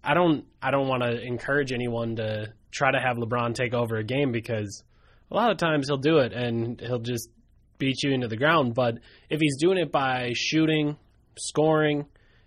I 0.03 0.15
don't 0.15 0.45
I 0.63 0.71
don't 0.71 0.89
want 0.89 1.03
to 1.03 1.21
encourage 1.21 1.73
anyone 1.73 2.17
to 2.17 2.53
try 2.71 2.91
to 2.91 2.99
have 2.99 3.17
LeBron 3.17 3.55
take 3.55 3.75
over 3.75 3.97
a 3.97 4.05
game 4.05 4.33
because 4.33 4.83
a 5.31 5.35
lot 5.35 5.51
of 5.51 5.59
times 5.59 5.89
he'll 5.89 5.99
do 5.99 6.19
it 6.19 6.33
and 6.33 6.81
he'll 6.81 6.99
just 6.99 7.29
beat 7.79 8.03
you 8.03 8.13
into 8.13 8.29
the 8.29 8.37
ground. 8.37 8.75
But 8.75 8.99
if 9.29 9.41
he's 9.41 9.57
doing 9.59 9.79
it 9.79 9.91
by 9.91 10.33
shooting, 10.35 10.97
scoring, 11.39 12.07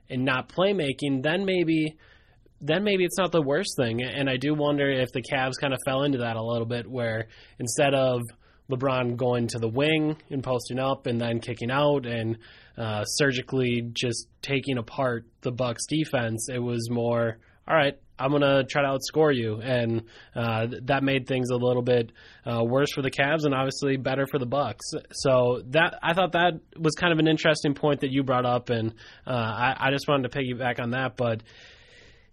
and 0.09 0.25
not 0.25 0.49
playmaking, 0.49 1.23
then 1.23 1.45
maybe 1.45 1.97
then 2.65 2.85
maybe 2.85 3.03
it's 3.03 3.17
not 3.17 3.33
the 3.33 3.41
worst 3.41 3.75
thing. 3.75 4.01
And 4.01 4.29
I 4.29 4.37
do 4.37 4.53
wonder 4.53 4.89
if 4.89 5.11
the 5.11 5.21
Cavs 5.21 5.59
kind 5.59 5.73
of 5.73 5.79
fell 5.85 6.03
into 6.03 6.19
that 6.19 6.37
a 6.37 6.41
little 6.41 6.65
bit, 6.65 6.89
where 6.89 7.27
instead 7.59 7.93
of 7.93 8.21
LeBron 8.71 9.17
going 9.17 9.47
to 9.47 9.59
the 9.59 9.67
wing 9.67 10.15
and 10.29 10.41
posting 10.41 10.79
up 10.79 11.05
and 11.05 11.19
then 11.19 11.41
kicking 11.41 11.69
out 11.69 12.05
and 12.05 12.37
uh, 12.77 13.03
surgically 13.03 13.89
just 13.91 14.27
taking 14.41 14.77
apart 14.77 15.25
the 15.41 15.51
Bucks 15.51 15.85
defense, 15.87 16.47
it 16.49 16.59
was 16.59 16.89
more 16.89 17.37
all 17.67 17.75
right. 17.75 17.97
I'm 18.19 18.31
gonna 18.31 18.63
try 18.63 18.83
to 18.83 18.87
outscore 18.89 19.35
you, 19.35 19.59
and 19.59 20.03
uh, 20.35 20.67
that 20.83 21.03
made 21.03 21.27
things 21.27 21.49
a 21.49 21.55
little 21.55 21.81
bit 21.81 22.11
uh, 22.45 22.63
worse 22.63 22.93
for 22.93 23.01
the 23.01 23.09
Cavs, 23.09 23.43
and 23.43 23.55
obviously 23.55 23.97
better 23.97 24.27
for 24.27 24.37
the 24.37 24.45
Bucks. 24.45 24.85
So 25.11 25.63
that 25.69 25.97
I 26.03 26.13
thought 26.13 26.33
that 26.33 26.59
was 26.77 26.93
kind 26.93 27.11
of 27.11 27.19
an 27.19 27.27
interesting 27.27 27.73
point 27.73 28.01
that 28.01 28.11
you 28.11 28.23
brought 28.23 28.45
up, 28.45 28.69
and 28.69 28.93
uh, 29.25 29.31
I, 29.31 29.75
I, 29.79 29.91
just 29.91 30.07
wanted 30.07 30.31
to 30.31 30.37
piggyback 30.37 30.79
on 30.79 30.91
that. 30.91 31.17
But 31.17 31.41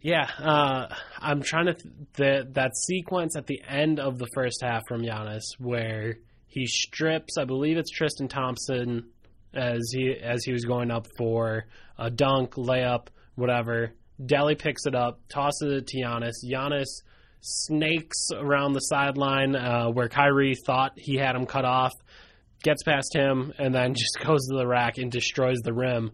yeah, 0.02 0.28
uh, 0.38 0.94
I'm 1.18 1.42
trying 1.42 1.66
to 1.66 1.74
th- 1.74 2.46
that 2.52 2.76
sequence 2.76 3.36
at 3.36 3.46
the 3.46 3.62
end 3.66 4.00
of 4.00 4.18
the 4.18 4.28
first 4.34 4.62
half 4.62 4.82
from 4.86 5.00
Giannis 5.00 5.42
where 5.58 6.18
he 6.46 6.66
strips, 6.66 7.38
I 7.38 7.44
believe 7.44 7.78
it's 7.78 7.90
Tristan 7.90 8.28
Thompson 8.28 9.08
as 9.54 9.90
he 9.92 10.14
as 10.22 10.44
he 10.44 10.52
was 10.52 10.64
going 10.64 10.90
up 10.90 11.06
for 11.16 11.64
a 11.98 12.10
dunk, 12.10 12.54
layup, 12.54 13.08
whatever 13.34 13.94
Delly 14.20 14.58
picks 14.58 14.86
it 14.86 14.94
up, 14.94 15.20
tosses 15.28 15.72
it 15.72 15.86
to 15.88 16.02
Giannis. 16.02 16.44
Giannis 16.44 17.02
snakes 17.40 18.28
around 18.34 18.72
the 18.72 18.80
sideline 18.80 19.56
uh, 19.56 19.86
where 19.86 20.08
Kyrie 20.08 20.54
thought 20.66 20.92
he 20.96 21.16
had 21.16 21.34
him 21.34 21.46
cut 21.46 21.64
off, 21.64 21.92
gets 22.62 22.82
past 22.82 23.14
him, 23.14 23.52
and 23.58 23.74
then 23.74 23.94
just 23.96 24.18
goes 24.24 24.46
to 24.48 24.56
the 24.56 24.66
rack 24.66 24.98
and 24.98 25.10
destroys 25.10 25.58
the 25.62 25.72
rim. 25.72 26.12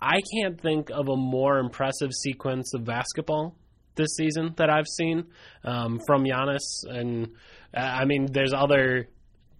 I 0.00 0.20
can't 0.34 0.60
think 0.60 0.90
of 0.90 1.08
a 1.08 1.16
more 1.16 1.58
impressive 1.58 2.12
sequence 2.12 2.74
of 2.74 2.84
basketball 2.84 3.56
this 3.94 4.14
season 4.14 4.52
that 4.58 4.68
I've 4.68 4.86
seen 4.86 5.24
um, 5.64 6.00
from 6.06 6.24
Giannis. 6.24 6.84
And 6.86 7.32
uh, 7.74 7.80
I 7.80 8.04
mean, 8.04 8.26
there's 8.30 8.52
other 8.52 9.08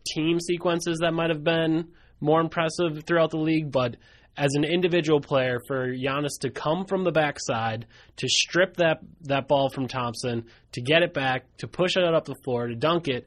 team 0.07 0.39
sequences 0.39 0.99
that 1.01 1.13
might 1.13 1.31
have 1.31 1.43
been 1.43 1.89
more 2.21 2.41
impressive 2.41 3.05
throughout 3.07 3.31
the 3.31 3.39
league, 3.39 3.73
but 3.73 3.97
as 4.37 4.55
an 4.55 4.65
individual 4.65 5.21
player 5.21 5.61
for 5.67 5.89
Giannis 5.89 6.39
to 6.41 6.51
come 6.51 6.85
from 6.85 7.05
the 7.05 7.13
backside, 7.13 7.87
to 8.17 8.29
strip 8.29 8.77
that, 8.77 8.99
that 9.23 9.49
ball 9.49 9.71
from 9.71 9.89
Thompson, 9.89 10.45
to 10.73 10.83
get 10.83 11.03
it 11.03 11.15
back, 11.15 11.45
to 11.59 11.69
push 11.69 11.97
it 11.97 12.05
up 12.05 12.25
the 12.27 12.37
floor, 12.45 12.67
to 12.67 12.75
dunk 12.75 13.09
it. 13.09 13.27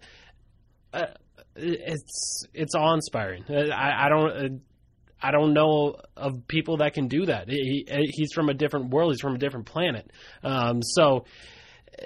Uh, 0.94 1.06
it's 1.56 2.46
it's 2.54 2.74
awe 2.76 2.94
inspiring. 2.94 3.44
I, 3.50 4.06
I 4.06 4.10
don't 4.10 4.32
uh, 4.32 4.58
I 5.22 5.32
don't 5.32 5.54
know 5.54 5.96
of 6.16 6.48
people 6.48 6.78
that 6.78 6.94
can 6.94 7.08
do 7.08 7.26
that. 7.26 7.50
He, 7.50 7.86
he's 7.90 8.32
from 8.34 8.50
a 8.50 8.54
different 8.54 8.92
world. 8.92 9.12
He's 9.12 9.20
from 9.20 9.36
a 9.36 9.38
different 9.38 9.66
planet. 9.66 10.10
Um, 10.44 10.82
so, 10.82 11.26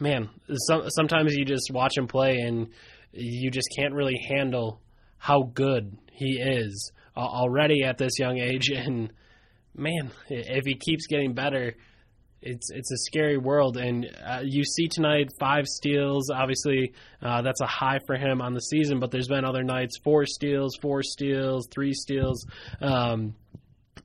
man, 0.00 0.30
some, 0.68 0.88
sometimes 0.88 1.36
you 1.36 1.44
just 1.44 1.70
watch 1.70 1.96
him 1.96 2.06
play 2.06 2.38
and 2.38 2.68
you 3.12 3.50
just 3.50 3.68
can't 3.78 3.92
really 3.92 4.18
handle 4.28 4.80
how 5.18 5.42
good 5.42 5.96
he 6.12 6.38
is 6.40 6.92
already 7.16 7.82
at 7.84 7.98
this 7.98 8.18
young 8.18 8.38
age. 8.38 8.70
And 8.76 9.12
man, 9.74 10.10
if 10.28 10.64
he 10.64 10.74
keeps 10.74 11.06
getting 11.06 11.34
better, 11.34 11.74
it's 12.42 12.70
it's 12.70 12.92
a 12.92 12.96
scary 12.98 13.38
world. 13.38 13.76
And 13.76 14.06
uh, 14.24 14.40
you 14.44 14.64
see 14.64 14.88
tonight 14.88 15.30
five 15.40 15.66
steals. 15.66 16.30
Obviously, 16.30 16.92
uh, 17.22 17.42
that's 17.42 17.60
a 17.60 17.66
high 17.66 17.98
for 18.06 18.16
him 18.16 18.40
on 18.40 18.54
the 18.54 18.60
season. 18.60 19.00
But 19.00 19.10
there's 19.10 19.28
been 19.28 19.44
other 19.44 19.64
nights 19.64 19.98
four 20.02 20.26
steals, 20.26 20.76
four 20.80 21.02
steals, 21.02 21.68
three 21.72 21.92
steals. 21.92 22.46
Um, 22.80 23.34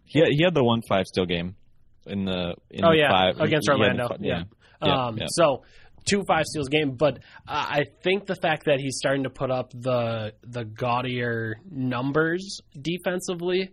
he 0.05 0.23
he 0.31 0.43
had 0.43 0.53
the 0.53 0.63
one 0.63 0.81
five 0.87 1.05
steal 1.05 1.25
game 1.25 1.55
in 2.05 2.25
the 2.25 2.55
in 2.69 2.83
oh 2.83 2.91
the 2.91 2.97
yeah 2.97 3.09
five, 3.09 3.39
against 3.39 3.69
Orlando. 3.69 4.07
yeah. 4.19 4.43
yeah. 4.81 5.05
Um, 5.05 5.17
yeah. 5.17 5.25
So 5.29 5.63
two 6.05 6.23
five 6.27 6.45
steals 6.45 6.69
game, 6.69 6.95
but 6.95 7.19
I 7.47 7.85
think 8.03 8.25
the 8.25 8.35
fact 8.35 8.65
that 8.65 8.79
he's 8.79 8.97
starting 8.97 9.23
to 9.23 9.29
put 9.29 9.51
up 9.51 9.71
the 9.71 10.33
the 10.43 10.63
gaudier 10.63 11.55
numbers 11.69 12.61
defensively 12.79 13.71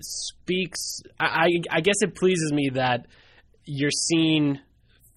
speaks. 0.00 1.02
I, 1.18 1.48
I 1.70 1.80
guess 1.80 1.96
it 2.00 2.14
pleases 2.14 2.52
me 2.52 2.70
that 2.74 3.06
you're 3.64 3.90
seeing 3.90 4.58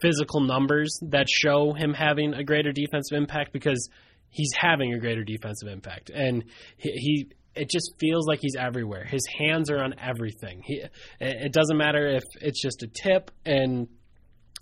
physical 0.01 0.41
numbers 0.41 0.99
that 1.09 1.29
show 1.29 1.73
him 1.73 1.93
having 1.93 2.33
a 2.33 2.43
greater 2.43 2.71
defensive 2.71 3.17
impact 3.17 3.53
because 3.53 3.89
he's 4.29 4.51
having 4.53 4.93
a 4.93 4.99
greater 4.99 5.23
defensive 5.23 5.69
impact, 5.69 6.09
and 6.09 6.43
he, 6.77 6.91
he 6.91 7.27
it 7.55 7.69
just 7.69 7.93
feels 7.99 8.27
like 8.27 8.39
he's 8.41 8.55
everywhere. 8.55 9.05
His 9.05 9.25
hands 9.37 9.69
are 9.69 9.77
on 9.77 9.93
everything. 9.99 10.61
He, 10.65 10.83
it 11.19 11.53
doesn't 11.53 11.77
matter 11.77 12.07
if 12.07 12.23
it's 12.41 12.61
just 12.61 12.81
a 12.83 12.87
tip 12.87 13.29
and 13.45 13.87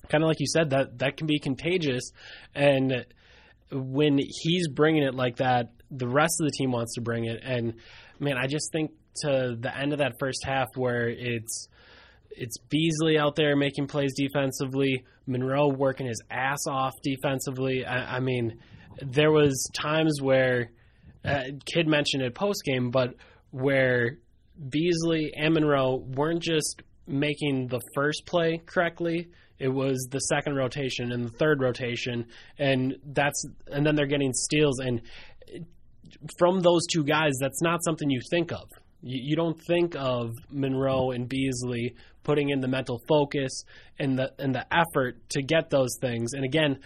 kind 0.10 0.24
of 0.24 0.28
like 0.28 0.40
you 0.40 0.48
said 0.48 0.72
that 0.72 1.00
that 1.00 1.18
can 1.18 1.28
be 1.28 1.40
contagious 1.40 2.12
and 2.56 3.06
when 3.72 4.18
he's 4.18 4.68
bringing 4.68 5.04
it 5.04 5.16
like 5.16 5.38
that 5.38 5.72
the 5.90 6.08
rest 6.08 6.36
of 6.42 6.46
the 6.46 6.52
team 6.52 6.72
wants 6.72 6.96
to 6.96 7.02
bring 7.02 7.26
it 7.26 7.40
and 7.44 7.76
man 8.20 8.38
i 8.38 8.48
just 8.48 8.72
think 8.72 8.92
to 9.16 9.56
the 9.60 9.76
end 9.78 9.94
of 9.94 10.00
that 10.00 10.14
first 10.20 10.44
half 10.46 10.68
where 10.76 11.08
it's 11.10 11.68
it's 12.32 12.58
Beasley 12.70 13.18
out 13.18 13.36
there 13.36 13.56
making 13.56 13.88
plays 13.88 14.14
defensively, 14.16 15.04
Monroe 15.26 15.68
working 15.68 16.08
his 16.08 16.22
ass 16.30 16.66
off 16.68 16.94
defensively. 17.04 17.86
I, 17.86 18.18
I 18.18 18.20
mean, 18.20 18.60
there 19.02 19.32
was 19.32 19.70
times 19.74 20.20
where 20.22 20.72
uh, 21.24 21.44
Kidd 21.66 21.88
mentioned 21.88 22.24
it 22.24 22.34
post 22.34 22.64
game, 22.64 22.90
but 22.90 23.16
where 23.52 24.18
Beasley 24.70 25.34
and 25.36 25.54
Monroe 25.54 25.98
weren't 25.98 26.42
just 26.42 26.82
making 27.08 27.68
the 27.68 27.82
first 27.94 28.26
play 28.26 28.62
correctly; 28.66 29.30
it 29.62 29.70
was 29.70 30.08
the 30.10 30.20
second 30.20 30.56
rotation 30.56 31.12
and 31.12 31.26
the 31.26 31.38
third 31.38 31.62
rotation, 31.62 32.26
and 32.58 32.96
that's 33.06 33.46
and 33.68 33.86
then 33.86 33.96
they're 33.96 34.08
getting 34.08 34.34
steals. 34.34 34.80
And 34.80 35.02
from 36.40 36.62
those 36.62 36.88
two 36.92 37.04
guys, 37.04 37.34
that's 37.40 37.62
not 37.62 37.84
something 37.84 38.10
you 38.10 38.22
think 38.32 38.52
of. 38.52 38.68
You, 39.04 39.20
you 39.22 39.36
don't 39.36 39.62
think 39.68 39.96
of 39.96 40.32
Monroe 40.50 41.12
and 41.12 41.30
Beasley 41.30 41.96
putting 42.24 42.50
in 42.50 42.60
the 42.60 42.68
mental 42.68 43.02
focus 43.08 43.64
and 44.00 44.18
the 44.18 44.32
and 44.40 44.56
the 44.56 44.66
effort 44.74 45.30
to 45.30 45.44
get 45.44 45.70
those 45.70 45.96
things. 46.02 46.34
And 46.34 46.44
again, 46.44 46.80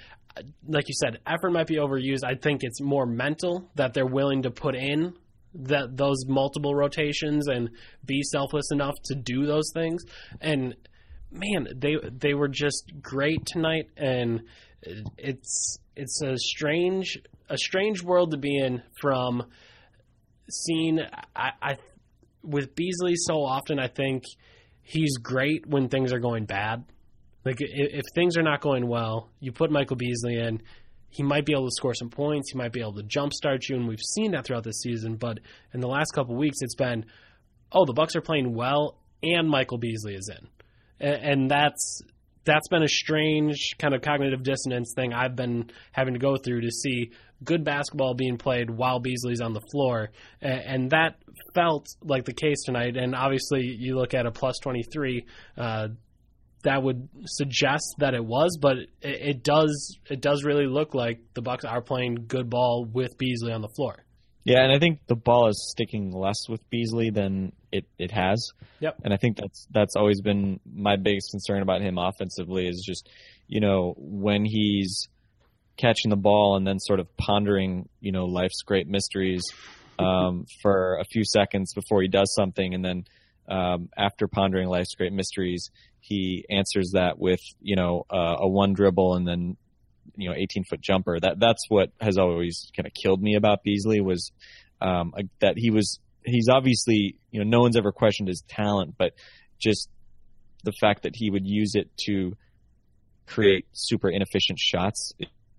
like 0.67 0.89
you 0.89 0.95
said, 0.95 1.19
effort 1.25 1.51
might 1.51 1.67
be 1.67 1.77
overused. 1.77 2.25
I 2.25 2.35
think 2.35 2.59
it's 2.63 2.81
more 2.81 3.05
mental 3.05 3.71
that 3.75 3.93
they're 3.93 4.05
willing 4.05 4.43
to 4.43 4.51
put 4.51 4.75
in 4.75 5.13
that 5.53 5.95
those 5.95 6.25
multiple 6.27 6.75
rotations 6.75 7.47
and 7.47 7.69
be 8.05 8.21
selfless 8.21 8.69
enough 8.71 8.95
to 9.05 9.15
do 9.15 9.45
those 9.45 9.71
things. 9.73 10.03
And 10.41 10.75
man, 11.35 11.67
they 11.75 11.95
they 12.11 12.33
were 12.33 12.47
just 12.47 12.91
great 13.01 13.45
tonight, 13.45 13.89
and 13.97 14.43
it's 15.17 15.79
it's 15.95 16.21
a 16.21 16.37
strange 16.37 17.19
a 17.49 17.57
strange 17.57 18.01
world 18.01 18.31
to 18.31 18.37
be 18.37 18.57
in 18.57 18.81
from 19.01 19.43
seeing 20.49 20.99
I, 21.35 21.51
I 21.61 21.77
with 22.43 22.75
Beasley 22.75 23.15
so 23.15 23.43
often. 23.43 23.79
I 23.79 23.87
think 23.87 24.23
he's 24.81 25.17
great 25.17 25.67
when 25.67 25.89
things 25.89 26.13
are 26.13 26.19
going 26.19 26.45
bad. 26.45 26.85
Like 27.43 27.57
if, 27.59 27.69
if 27.71 28.03
things 28.13 28.37
are 28.37 28.43
not 28.43 28.61
going 28.61 28.87
well, 28.87 29.29
you 29.39 29.51
put 29.51 29.71
Michael 29.71 29.97
Beasley 29.97 30.37
in. 30.37 30.61
He 31.09 31.23
might 31.23 31.45
be 31.45 31.53
able 31.53 31.67
to 31.67 31.71
score 31.71 31.93
some 31.93 32.09
points. 32.09 32.51
He 32.51 32.57
might 32.57 32.73
be 32.73 32.81
able 32.81 32.95
to 32.95 33.03
jumpstart 33.03 33.69
you, 33.69 33.77
and 33.77 33.87
we've 33.87 34.01
seen 34.01 34.31
that 34.31 34.45
throughout 34.45 34.65
the 34.65 34.73
season. 34.73 35.15
But 35.15 35.39
in 35.73 35.79
the 35.79 35.87
last 35.87 36.11
couple 36.11 36.35
weeks, 36.35 36.57
it's 36.59 36.75
been, 36.75 37.05
oh, 37.71 37.85
the 37.85 37.93
Bucks 37.93 38.17
are 38.17 38.21
playing 38.21 38.53
well, 38.53 38.97
and 39.23 39.49
Michael 39.49 39.77
Beasley 39.77 40.15
is 40.15 40.29
in 40.29 40.49
and 40.99 41.49
that's 41.49 42.01
that's 42.45 42.67
been 42.67 42.83
a 42.83 42.87
strange 42.87 43.75
kind 43.79 43.93
of 43.93 44.01
cognitive 44.01 44.43
dissonance 44.43 44.93
thing 44.95 45.13
I've 45.13 45.35
been 45.35 45.71
having 45.91 46.13
to 46.13 46.19
go 46.19 46.37
through 46.37 46.61
to 46.61 46.71
see 46.71 47.11
good 47.43 47.63
basketball 47.63 48.13
being 48.13 48.37
played 48.37 48.69
while 48.69 48.99
Beasley's 48.99 49.41
on 49.41 49.53
the 49.53 49.61
floor, 49.71 50.11
and 50.41 50.91
that 50.91 51.15
felt 51.53 51.87
like 52.01 52.25
the 52.25 52.33
case 52.33 52.63
tonight. 52.65 52.97
And 52.97 53.15
obviously, 53.15 53.61
you 53.61 53.95
look 53.97 54.13
at 54.13 54.25
a 54.25 54.31
plus 54.31 54.57
twenty 54.61 54.83
three. 54.83 55.25
Uh, 55.57 55.89
that 56.63 56.81
would 56.81 57.07
suggest 57.25 57.95
that 57.99 58.15
it 58.15 58.25
was, 58.25 58.57
but 58.59 58.77
it, 58.77 58.89
it 59.01 59.43
does 59.43 59.99
it 60.09 60.19
does 60.19 60.43
really 60.43 60.65
look 60.65 60.95
like 60.95 61.19
the 61.35 61.41
Bucks 61.41 61.63
are 61.63 61.81
playing 61.81 62.25
good 62.27 62.49
ball 62.49 62.85
with 62.91 63.17
Beasley 63.19 63.53
on 63.53 63.61
the 63.61 63.69
floor. 63.69 64.03
Yeah, 64.43 64.63
and 64.63 64.71
I 64.71 64.79
think 64.79 64.99
the 65.07 65.15
ball 65.15 65.47
is 65.47 65.69
sticking 65.71 66.11
less 66.11 66.47
with 66.49 66.67
Beasley 66.69 67.09
than 67.09 67.51
it, 67.77 67.85
it 67.97 68.11
has. 68.11 68.51
Yep. 68.79 68.97
And 69.03 69.13
I 69.13 69.17
think 69.17 69.37
that's 69.37 69.67
that's 69.71 69.95
always 69.95 70.21
been 70.21 70.59
my 70.65 70.95
biggest 70.95 71.31
concern 71.31 71.61
about 71.61 71.81
him 71.81 71.97
offensively 71.97 72.67
is 72.67 72.83
just, 72.85 73.09
you 73.47 73.59
know, 73.59 73.93
when 73.97 74.45
he's 74.45 75.07
catching 75.77 76.09
the 76.09 76.17
ball 76.17 76.55
and 76.55 76.65
then 76.65 76.79
sort 76.79 76.99
of 76.99 77.07
pondering, 77.17 77.89
you 77.99 78.11
know, 78.11 78.25
life's 78.25 78.61
great 78.63 78.87
mysteries, 78.87 79.43
um, 79.99 80.45
for 80.61 80.97
a 80.99 81.05
few 81.05 81.23
seconds 81.23 81.73
before 81.73 82.01
he 82.01 82.07
does 82.07 82.33
something, 82.35 82.73
and 82.73 82.83
then 82.83 83.05
um, 83.47 83.89
after 83.97 84.27
pondering 84.27 84.67
life's 84.67 84.95
great 84.95 85.13
mysteries, 85.13 85.69
he 85.99 86.45
answers 86.49 86.91
that 86.93 87.17
with 87.17 87.39
you 87.61 87.75
know 87.75 88.05
uh, 88.11 88.35
a 88.39 88.47
one 88.47 88.73
dribble 88.73 89.15
and 89.15 89.27
then 89.27 89.57
you 90.15 90.29
know 90.29 90.35
18 90.35 90.63
foot 90.69 90.81
jumper. 90.81 91.19
That 91.19 91.39
that's 91.39 91.63
what 91.69 91.91
has 92.01 92.17
always 92.17 92.71
kind 92.75 92.87
of 92.87 92.93
killed 92.93 93.21
me 93.21 93.35
about 93.35 93.63
Beasley 93.63 94.01
was 94.01 94.31
um, 94.81 95.13
that 95.39 95.57
he 95.57 95.71
was 95.71 95.99
he's 96.25 96.49
obviously 96.49 97.15
you 97.31 97.43
know 97.43 97.49
no 97.49 97.61
one's 97.61 97.77
ever 97.77 97.91
questioned 97.91 98.27
his 98.27 98.43
talent, 98.47 98.95
but 98.97 99.13
just 99.59 99.89
the 100.63 100.73
fact 100.73 101.03
that 101.03 101.15
he 101.15 101.29
would 101.29 101.45
use 101.45 101.75
it 101.75 101.89
to 102.05 102.35
create 103.27 103.65
super 103.71 104.09
inefficient 104.09 104.59
shots 104.59 105.13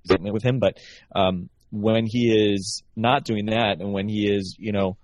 with 0.09 0.43
him. 0.43 0.59
But 0.59 0.79
um, 1.15 1.49
when 1.71 2.07
he 2.07 2.55
is 2.55 2.83
not 2.95 3.25
doing 3.25 3.47
that, 3.47 3.81
and 3.81 3.93
when 3.93 4.09
he 4.09 4.33
is 4.33 4.57
you 4.59 4.73
know 4.73 4.97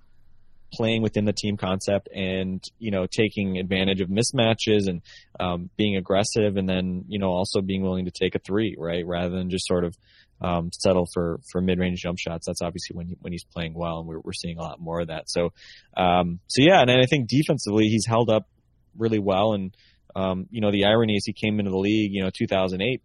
playing 0.72 1.02
within 1.02 1.24
the 1.24 1.32
team 1.32 1.56
concept 1.56 2.08
and 2.14 2.64
you 2.78 2.90
know 2.90 3.06
taking 3.06 3.58
advantage 3.58 4.00
of 4.00 4.08
mismatches 4.08 4.88
and 4.88 5.02
um, 5.38 5.68
being 5.76 5.96
aggressive 5.96 6.56
and 6.56 6.68
then 6.68 7.04
you 7.08 7.18
know 7.18 7.28
also 7.28 7.60
being 7.60 7.82
willing 7.82 8.06
to 8.06 8.10
take 8.10 8.34
a 8.34 8.38
three 8.38 8.74
right 8.78 9.06
rather 9.06 9.36
than 9.36 9.50
just 9.50 9.66
sort 9.66 9.84
of 9.84 9.96
um, 10.42 10.70
settle 10.72 11.06
for 11.12 11.40
for 11.50 11.60
mid 11.60 11.78
range 11.78 12.00
jump 12.00 12.18
shots. 12.18 12.46
That's 12.46 12.62
obviously 12.62 12.96
when 12.96 13.06
he, 13.06 13.16
when 13.20 13.32
he's 13.32 13.44
playing 13.44 13.74
well, 13.74 14.00
and 14.00 14.08
we're 14.08 14.20
we're 14.20 14.32
seeing 14.32 14.58
a 14.58 14.62
lot 14.62 14.80
more 14.80 15.00
of 15.00 15.08
that. 15.08 15.30
So 15.30 15.52
um, 15.96 16.40
so 16.48 16.62
yeah, 16.62 16.80
and 16.80 16.90
I 16.90 17.06
think 17.08 17.28
defensively 17.28 17.86
he's 17.86 18.06
held 18.06 18.28
up 18.28 18.48
really 18.96 19.20
well. 19.20 19.52
And 19.52 19.74
um, 20.16 20.46
you 20.50 20.60
know 20.60 20.72
the 20.72 20.84
irony 20.84 21.14
is 21.14 21.24
he 21.24 21.32
came 21.32 21.58
into 21.60 21.70
the 21.70 21.78
league, 21.78 22.12
you 22.12 22.22
know, 22.22 22.30
2008. 22.36 23.02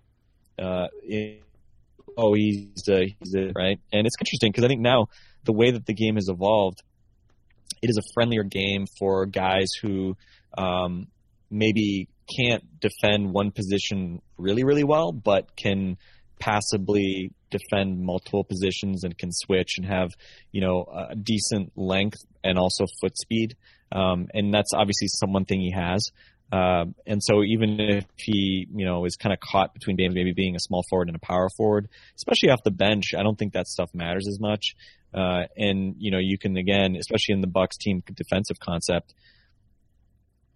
Uh, 0.59 0.87
in, 1.07 1.37
oh, 2.17 2.33
he's 2.33 2.87
a, 2.89 3.15
he's 3.19 3.35
a, 3.35 3.51
right, 3.55 3.79
and 3.93 4.07
it's 4.07 4.15
interesting 4.19 4.51
because 4.51 4.63
I 4.63 4.67
think 4.67 4.81
now 4.81 5.07
the 5.43 5.53
way 5.53 5.69
that 5.71 5.85
the 5.85 5.93
game 5.93 6.15
has 6.15 6.29
evolved, 6.29 6.81
it 7.83 7.91
is 7.91 7.97
a 7.97 8.13
friendlier 8.15 8.43
game 8.43 8.87
for 8.97 9.27
guys 9.27 9.67
who 9.81 10.17
um, 10.57 11.07
maybe 11.51 12.09
can't 12.35 12.63
defend 12.79 13.31
one 13.31 13.51
position 13.51 14.21
really 14.37 14.63
really 14.63 14.83
well, 14.83 15.11
but 15.11 15.55
can 15.55 15.97
passably 16.39 17.31
defend 17.49 18.01
multiple 18.01 18.43
positions 18.43 19.03
and 19.03 19.17
can 19.17 19.31
switch 19.31 19.75
and 19.77 19.85
have 19.85 20.11
you 20.51 20.61
know 20.61 20.85
a 21.11 21.15
decent 21.15 21.71
length 21.75 22.19
and 22.43 22.57
also 22.57 22.85
foot 23.01 23.17
speed. 23.17 23.55
Um, 23.91 24.27
and 24.33 24.53
that's 24.53 24.73
obviously 24.73 25.07
some 25.07 25.31
one 25.31 25.45
thing 25.45 25.61
he 25.61 25.71
has. 25.71 26.11
Uh, 26.51 26.85
and 27.05 27.21
so 27.23 27.43
even 27.43 27.79
if 27.79 28.05
he 28.15 28.67
you 28.73 28.85
know 28.85 29.05
is 29.05 29.15
kind 29.17 29.33
of 29.33 29.39
caught 29.39 29.73
between 29.73 29.95
being, 29.95 30.13
maybe 30.13 30.33
being 30.33 30.55
a 30.55 30.59
small 30.59 30.83
forward 30.89 31.09
and 31.09 31.15
a 31.15 31.19
power 31.19 31.49
forward 31.57 31.89
especially 32.15 32.49
off 32.49 32.63
the 32.63 32.71
bench 32.71 33.07
I 33.17 33.21
don't 33.21 33.37
think 33.37 33.51
that 33.51 33.67
stuff 33.67 33.89
matters 33.93 34.27
as 34.29 34.39
much. 34.39 34.75
Uh, 35.13 35.43
and 35.57 35.95
you 35.97 36.11
know 36.11 36.19
you 36.19 36.37
can 36.37 36.55
again 36.57 36.95
especially 36.95 37.33
in 37.33 37.41
the 37.41 37.47
Bucks 37.47 37.77
team 37.77 38.01
defensive 38.13 38.59
concept 38.59 39.13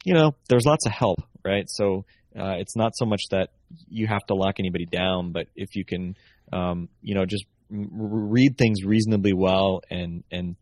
you 0.06 0.14
know 0.14 0.36
there's 0.48 0.66
lots 0.66 0.86
of 0.86 0.94
help 0.94 1.24
right? 1.44 1.70
So 1.70 2.06
uh, 2.38 2.56
it's 2.60 2.76
not 2.76 2.94
so 2.96 3.06
much 3.06 3.24
that 3.32 3.50
you 3.90 4.08
have 4.08 4.26
to 4.28 4.36
lock 4.36 4.56
anybody 4.60 4.86
down, 4.86 5.32
but 5.32 5.48
if 5.56 5.76
you 5.76 5.84
can, 5.84 6.16
um, 6.54 6.90
you 7.02 7.16
know, 7.16 7.26
just 7.26 7.46
read 7.70 8.58
things 8.58 8.84
reasonably 8.84 9.34
well 9.34 9.82
and 9.90 10.24
and 10.32 10.56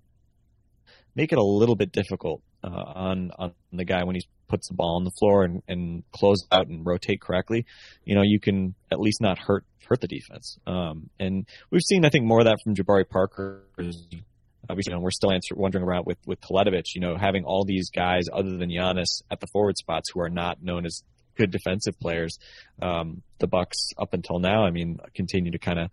make 1.15 1.31
it 1.31 1.37
a 1.37 1.43
little 1.43 1.75
bit 1.75 1.91
difficult 1.91 2.41
uh, 2.63 2.67
on 2.67 3.31
on 3.37 3.53
the 3.73 3.85
guy 3.85 4.03
when 4.03 4.15
he 4.15 4.21
puts 4.47 4.67
the 4.67 4.73
ball 4.73 4.95
on 4.97 5.03
the 5.03 5.11
floor 5.19 5.43
and, 5.43 5.61
and 5.67 6.03
close 6.11 6.45
out 6.51 6.67
and 6.67 6.85
rotate 6.85 7.21
correctly, 7.21 7.65
you 8.03 8.15
know, 8.15 8.23
you 8.23 8.39
can 8.39 8.73
at 8.91 8.99
least 8.99 9.21
not 9.21 9.37
hurt 9.37 9.63
hurt 9.87 10.01
the 10.01 10.07
defense. 10.07 10.57
Um, 10.67 11.09
and 11.19 11.47
we've 11.71 11.81
seen, 11.87 12.05
I 12.05 12.09
think, 12.09 12.25
more 12.25 12.39
of 12.39 12.45
that 12.45 12.57
from 12.63 12.75
Jabari 12.75 13.07
Parker. 13.07 13.63
Obviously, 13.77 14.91
you 14.91 14.97
know, 14.97 15.01
we're 15.01 15.11
still 15.11 15.31
answer, 15.31 15.55
wondering 15.55 15.83
around 15.83 16.05
with 16.05 16.17
with 16.25 16.39
Teletovic, 16.41 16.95
you 16.95 17.01
know, 17.01 17.15
having 17.15 17.43
all 17.43 17.63
these 17.65 17.89
guys 17.89 18.25
other 18.31 18.57
than 18.57 18.69
Giannis 18.69 19.21
at 19.31 19.39
the 19.39 19.47
forward 19.47 19.77
spots 19.77 20.09
who 20.13 20.21
are 20.21 20.29
not 20.29 20.61
known 20.61 20.85
as 20.85 21.03
good 21.39 21.51
defensive 21.51 21.97
players. 21.99 22.37
Um, 22.81 23.23
the 23.39 23.47
Bucks 23.47 23.77
up 23.97 24.13
until 24.13 24.39
now, 24.39 24.65
I 24.65 24.71
mean, 24.71 24.99
continue 25.15 25.51
to 25.51 25.57
kind 25.57 25.79
of 25.79 25.89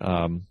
um, 0.00 0.46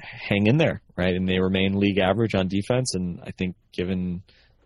hang 0.00 0.46
in 0.46 0.56
there, 0.56 0.80
right? 0.96 1.14
And 1.14 1.28
they 1.28 1.38
remain 1.38 1.78
league 1.78 1.98
average 1.98 2.34
on 2.34 2.48
defense. 2.48 2.94
And 2.94 3.20
I 3.22 3.32
think 3.32 3.56
given 3.72 4.22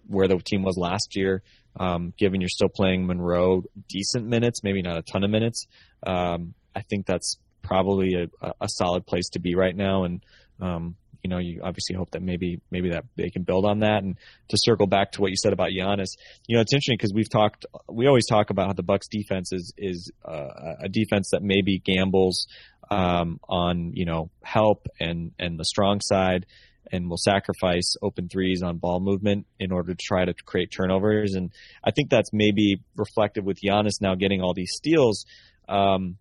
where 0.07 0.29
the 0.29 0.39
team 0.39 0.63
was 0.63 0.77
last 0.79 1.17
year, 1.17 1.43
um, 1.77 2.15
given 2.17 2.41
you're 2.41 2.49
still 2.49 2.69
playing 2.69 3.07
Monroe 3.07 3.65
decent 3.89 4.27
minutes, 4.27 4.63
maybe 4.63 4.81
not 4.81 4.97
a 4.97 5.03
ton 5.03 5.25
of 5.25 5.31
minutes, 5.31 5.67
um, 6.07 6.55
I 6.75 6.83
think 6.83 7.07
that's 7.07 7.39
probably 7.63 8.15
a, 8.15 8.53
a 8.61 8.69
solid 8.69 9.07
place 9.07 9.29
to 9.31 9.41
be 9.41 9.57
right 9.57 9.75
now. 9.75 10.05
And 10.05 10.23
um, 10.61 10.97
you 11.25 11.31
know, 11.31 11.39
you 11.39 11.63
obviously 11.65 11.97
hope 11.97 12.11
that 12.11 12.21
maybe 12.21 12.61
maybe 12.71 12.91
that 12.91 13.07
they 13.17 13.31
can 13.31 13.43
build 13.43 13.65
on 13.65 13.81
that. 13.81 14.03
And 14.03 14.17
to 14.49 14.57
circle 14.61 14.87
back 14.87 15.13
to 15.13 15.23
what 15.23 15.31
you 15.31 15.37
said 15.43 15.55
about 15.55 15.71
Giannis, 15.71 16.19
you 16.47 16.55
know, 16.55 16.61
it's 16.61 16.73
interesting 16.73 16.99
because 16.99 17.15
we've 17.15 17.31
talked, 17.31 17.65
we 17.89 18.07
always 18.07 18.27
talk 18.27 18.51
about 18.51 18.67
how 18.67 18.73
the 18.75 18.83
Bucks 18.83 19.09
defense 19.09 19.51
is 19.51 19.73
is 19.79 20.13
uh, 20.23 20.75
a 20.81 20.89
defense 20.91 21.31
that 21.33 21.43
maybe 21.43 21.79
gambles 21.79 22.47
um, 22.91 23.41
on 23.49 23.93
you 23.95 24.05
know 24.05 24.31
help 24.43 24.87
and 25.01 25.33
and 25.39 25.59
the 25.59 25.65
strong 25.65 26.01
side. 26.01 26.47
And 26.93 27.09
will 27.09 27.17
sacrifice 27.17 27.97
open 28.03 28.29
threes 28.29 28.63
on 28.63 28.77
ball 28.77 29.01
movement 29.01 29.47
in 29.59 29.73
order 29.73 29.95
to 29.95 29.99
try 30.01 30.27
to 30.27 30.35
create 30.35 30.71
turnovers. 30.71 31.33
And 31.35 31.51
I 31.83 31.91
think 31.91 32.11
that's 32.11 32.31
maybe 32.31 32.83
reflective 32.95 33.43
with 33.43 33.59
Giannis 33.61 34.03
now 34.03 34.15
getting 34.15 34.43
all 34.43 34.53
these 34.53 34.71
steals. 34.77 35.25
Um, 35.67 36.19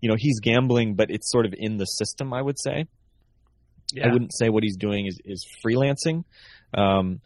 you 0.00 0.10
know, 0.10 0.14
he's 0.16 0.40
gambling, 0.40 0.94
but 0.94 1.10
it's 1.10 1.32
sort 1.32 1.46
of 1.46 1.54
in 1.56 1.78
the 1.78 1.86
system, 1.86 2.34
I 2.34 2.42
would 2.42 2.60
say. 2.60 2.86
Yeah. 3.94 4.08
I 4.08 4.12
wouldn't 4.12 4.32
say 4.36 4.48
what 4.48 4.62
he's 4.62 4.76
doing 4.76 5.06
is, 5.06 5.18
is 5.24 5.46
freelancing. 5.64 6.24
Um, 6.72 7.20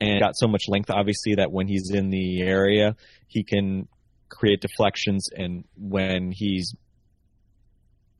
and 0.00 0.20
got 0.20 0.32
so 0.36 0.48
much 0.48 0.62
length, 0.68 0.90
obviously, 0.90 1.34
that 1.34 1.52
when 1.52 1.68
he's 1.68 1.90
in 1.92 2.08
the 2.10 2.40
area, 2.40 2.96
he 3.26 3.44
can 3.44 3.86
create 4.28 4.60
deflections. 4.60 5.28
And 5.36 5.64
when 5.76 6.32
he's 6.32 6.74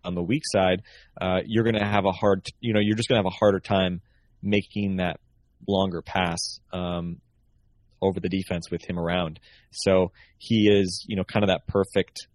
on 0.05 0.15
the 0.15 0.23
weak 0.23 0.43
side, 0.45 0.83
uh, 1.21 1.41
you're 1.47 1.65
going 1.65 1.79
to 1.79 1.87
have 1.87 2.05
a 2.05 2.13
hard, 2.13 2.47
you 2.61 2.75
know, 2.75 2.81
you're 2.81 2.97
just 2.97 3.09
going 3.09 3.23
to 3.23 3.27
have 3.27 3.33
a 3.33 3.37
harder 3.37 3.61
time 3.61 4.03
making 4.43 4.97
that 4.97 5.21
longer 5.67 6.03
pass 6.03 6.61
um, 6.73 7.21
over 8.03 8.21
the 8.21 8.29
defense 8.29 8.71
with 8.71 8.83
him 8.85 8.99
around. 8.99 9.41
So 9.71 10.13
he 10.39 10.69
is, 10.69 11.05
you 11.09 11.17
know, 11.17 11.25
kind 11.25 11.45
of 11.45 11.49
that 11.49 11.67
perfect, 11.67 12.27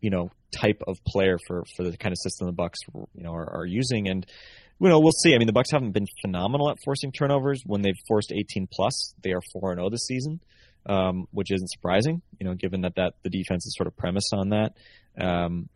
you 0.00 0.10
know, 0.10 0.30
type 0.50 0.82
of 0.86 0.98
player 1.06 1.38
for 1.46 1.64
for 1.76 1.82
the 1.82 1.96
kind 1.96 2.12
of 2.12 2.18
system 2.18 2.46
the 2.46 2.52
Bucks 2.52 2.78
you 3.14 3.22
know 3.22 3.34
are, 3.34 3.58
are 3.58 3.66
using. 3.66 4.08
And 4.08 4.26
you 4.80 4.88
know 4.88 5.00
we'll 5.00 5.12
see. 5.12 5.34
I 5.34 5.38
mean 5.38 5.46
the 5.46 5.52
Bucks 5.52 5.70
haven't 5.70 5.92
been 5.92 6.06
phenomenal 6.22 6.70
at 6.70 6.76
forcing 6.84 7.12
turnovers. 7.12 7.62
When 7.64 7.82
they've 7.82 7.98
forced 8.08 8.32
18 8.32 8.68
plus, 8.72 9.14
they 9.22 9.32
are 9.32 9.40
four 9.52 9.70
and 9.70 9.78
zero 9.78 9.86
oh 9.86 9.90
this 9.90 10.06
season, 10.06 10.40
um, 10.86 11.26
which 11.30 11.52
isn't 11.52 11.70
surprising. 11.70 12.22
You 12.38 12.46
know 12.46 12.54
given 12.54 12.82
that 12.82 12.96
that 12.96 13.14
the 13.22 13.30
defense 13.30 13.66
is 13.66 13.74
sort 13.76 13.86
of 13.86 13.96
premised 13.96 14.32
on 14.32 14.50
that. 14.50 14.74
Um, 15.18 15.68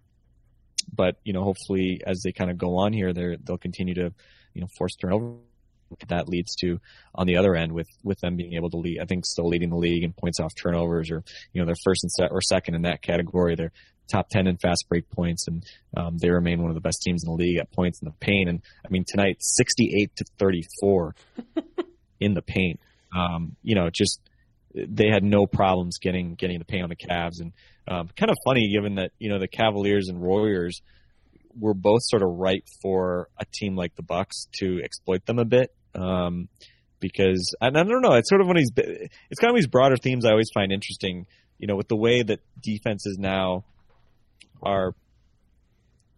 but 0.93 1.17
you 1.25 1.33
know 1.33 1.43
hopefully 1.43 2.01
as 2.07 2.23
they 2.25 2.33
kind 2.33 2.51
of 2.51 2.59
go 2.59 2.77
on 2.79 2.93
here, 2.93 3.13
they 3.13 3.37
they'll 3.43 3.59
continue 3.59 3.95
to 3.95 4.13
you 4.55 4.61
know 4.61 4.69
force 4.79 4.95
turnover 4.97 5.37
that 6.09 6.29
leads 6.29 6.55
to 6.57 6.81
on 7.15 7.27
the 7.27 7.37
other 7.37 7.55
end 7.55 7.73
with 7.73 7.89
with 8.03 8.19
them 8.21 8.37
being 8.37 8.55
able 8.55 8.71
to 8.71 8.77
lead 8.77 9.01
I 9.01 9.05
think 9.05 9.25
still 9.27 9.49
leading 9.49 9.71
the 9.71 9.77
league 9.77 10.03
in 10.03 10.13
points 10.13 10.41
off 10.41 10.53
turnovers 10.55 11.11
or 11.11 11.23
you 11.53 11.61
know 11.61 11.67
they're 11.67 11.77
first 11.85 12.05
and 12.05 12.11
set 12.11 12.33
or 12.33 12.41
second 12.41 12.75
in 12.75 12.83
that 12.83 13.03
category 13.03 13.55
they're 13.55 13.73
top 14.11 14.29
10 14.29 14.47
in 14.47 14.57
fast 14.57 14.87
break 14.89 15.09
points, 15.11 15.47
and 15.49 15.65
um, 15.97 16.19
they 16.19 16.31
remain 16.31 16.61
one 16.61 16.71
of 16.71 16.75
the 16.75 16.81
best 16.81 17.03
teams 17.03 17.25
in 17.25 17.31
the 17.31 17.37
league 17.37 17.59
at 17.59 17.71
points 17.73 18.01
in 18.01 18.07
the 18.07 18.15
paint. 18.21 18.49
And 18.49 18.63
I 18.85 18.89
mean, 18.91 19.05
tonight, 19.07 19.37
68 19.41 20.17
to 20.17 20.25
34 20.39 21.15
in 22.21 22.35
the 22.35 22.43
paint. 22.43 22.81
Um, 23.17 23.57
you 23.63 23.75
know, 23.75 23.89
just 23.93 24.21
they 24.75 25.09
had 25.09 25.23
no 25.23 25.47
problems 25.47 25.99
getting 25.99 26.35
getting 26.35 26.59
the 26.59 26.65
paint 26.65 26.83
on 26.83 26.91
the 26.91 26.97
Cavs, 26.97 27.41
and 27.41 27.53
um, 27.87 28.11
kind 28.17 28.31
of 28.31 28.37
funny 28.45 28.73
given 28.73 28.97
that 28.97 29.13
you 29.19 29.29
know 29.29 29.39
the 29.39 29.49
Cavaliers 29.49 30.09
and 30.09 30.21
Warriors 30.21 30.83
were 31.59 31.75
both 31.75 32.01
sort 32.03 32.23
of 32.23 32.31
ripe 32.31 32.67
for 32.83 33.29
a 33.39 33.45
team 33.53 33.77
like 33.77 33.95
the 33.95 34.03
Bucks 34.03 34.49
to 34.59 34.81
exploit 34.83 35.25
them 35.27 35.39
a 35.39 35.45
bit. 35.45 35.73
Um, 35.95 36.49
because 36.99 37.55
and 37.61 37.77
I 37.77 37.85
don't 37.85 38.03
know, 38.03 38.15
it's 38.15 38.29
sort 38.29 38.41
of 38.41 38.47
one 38.47 38.57
of 38.57 38.63
these. 38.63 39.09
It's 39.31 39.41
kind 39.41 39.51
of 39.51 39.57
these 39.57 39.67
broader 39.67 39.97
themes 39.97 40.25
I 40.25 40.31
always 40.31 40.51
find 40.53 40.73
interesting. 40.73 41.27
You 41.59 41.69
know, 41.69 41.77
with 41.77 41.89
the 41.89 41.97
way 41.97 42.23
that 42.23 42.41
defenses 42.61 43.17
now 43.19 43.65
are 44.65 44.95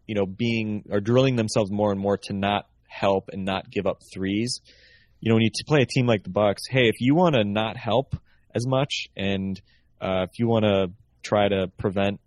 you 0.07 0.15
know 0.15 0.27
being 0.27 0.85
are 0.91 1.01
drilling 1.01 1.37
themselves 1.37 1.71
more 1.71 1.91
and 1.91 2.01
more 2.01 2.17
to 2.19 2.33
not 2.33 2.67
help 2.87 3.29
and 3.33 3.45
not 3.45 3.71
give 3.71 3.87
up 3.87 4.01
threes. 4.13 4.61
You 5.21 5.31
know, 5.31 5.37
when 5.37 5.43
you 5.43 5.51
play 5.67 5.83
a 5.83 5.87
team 5.87 6.07
like 6.07 6.23
the 6.23 6.31
Bucks, 6.31 6.63
hey, 6.69 6.89
if 6.89 6.97
you 7.01 7.15
want 7.15 7.35
to 7.35 7.45
not 7.45 7.77
help 7.77 8.17
as 8.55 8.67
much 8.67 9.09
and 9.17 9.61
uh, 10.01 10.27
if 10.31 10.39
you 10.39 10.47
want 10.47 10.65
to 10.65 10.93
try 11.23 11.49
to 11.49 11.69
prevent, 11.79 12.21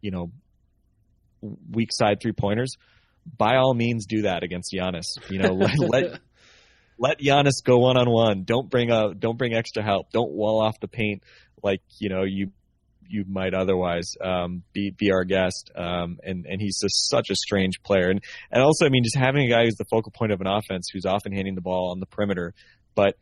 you 0.00 0.10
know, 0.10 0.30
weak 1.70 1.88
side 1.92 2.20
three 2.20 2.32
pointers, 2.32 2.76
by 3.36 3.56
all 3.56 3.74
means 3.74 4.06
do 4.06 4.22
that 4.22 4.42
against 4.42 4.72
Giannis. 4.72 5.18
You 5.30 5.38
know, 5.38 5.54
let 5.54 5.78
let, 5.78 6.20
let 6.98 7.20
Giannis 7.20 7.64
go 7.64 7.78
one 7.78 7.96
on 7.96 8.08
one. 8.08 8.44
Don't 8.44 8.70
bring 8.70 8.90
a 8.90 9.14
don't 9.14 9.38
bring 9.38 9.54
extra 9.54 9.82
help. 9.82 10.12
Don't 10.12 10.30
wall 10.30 10.60
off 10.60 10.78
the 10.80 10.88
paint 10.88 11.22
like 11.62 11.80
you 11.98 12.08
know 12.08 12.22
you 12.22 12.50
you 13.08 13.24
might 13.28 13.54
otherwise 13.54 14.14
um, 14.22 14.62
be 14.72 14.90
be 14.90 15.12
our 15.12 15.24
guest. 15.24 15.70
Um, 15.74 16.18
and 16.22 16.46
and 16.46 16.60
he's 16.60 16.80
just 16.80 17.10
such 17.10 17.30
a 17.30 17.36
strange 17.36 17.82
player. 17.82 18.10
And 18.10 18.20
and 18.50 18.62
also, 18.62 18.86
I 18.86 18.88
mean, 18.88 19.04
just 19.04 19.16
having 19.16 19.46
a 19.46 19.50
guy 19.50 19.64
who's 19.64 19.76
the 19.76 19.86
focal 19.90 20.12
point 20.12 20.32
of 20.32 20.40
an 20.40 20.46
offense, 20.46 20.88
who's 20.92 21.06
often 21.06 21.32
handing 21.32 21.54
the 21.54 21.60
ball 21.60 21.90
on 21.90 22.00
the 22.00 22.06
perimeter, 22.06 22.54
but 22.94 23.16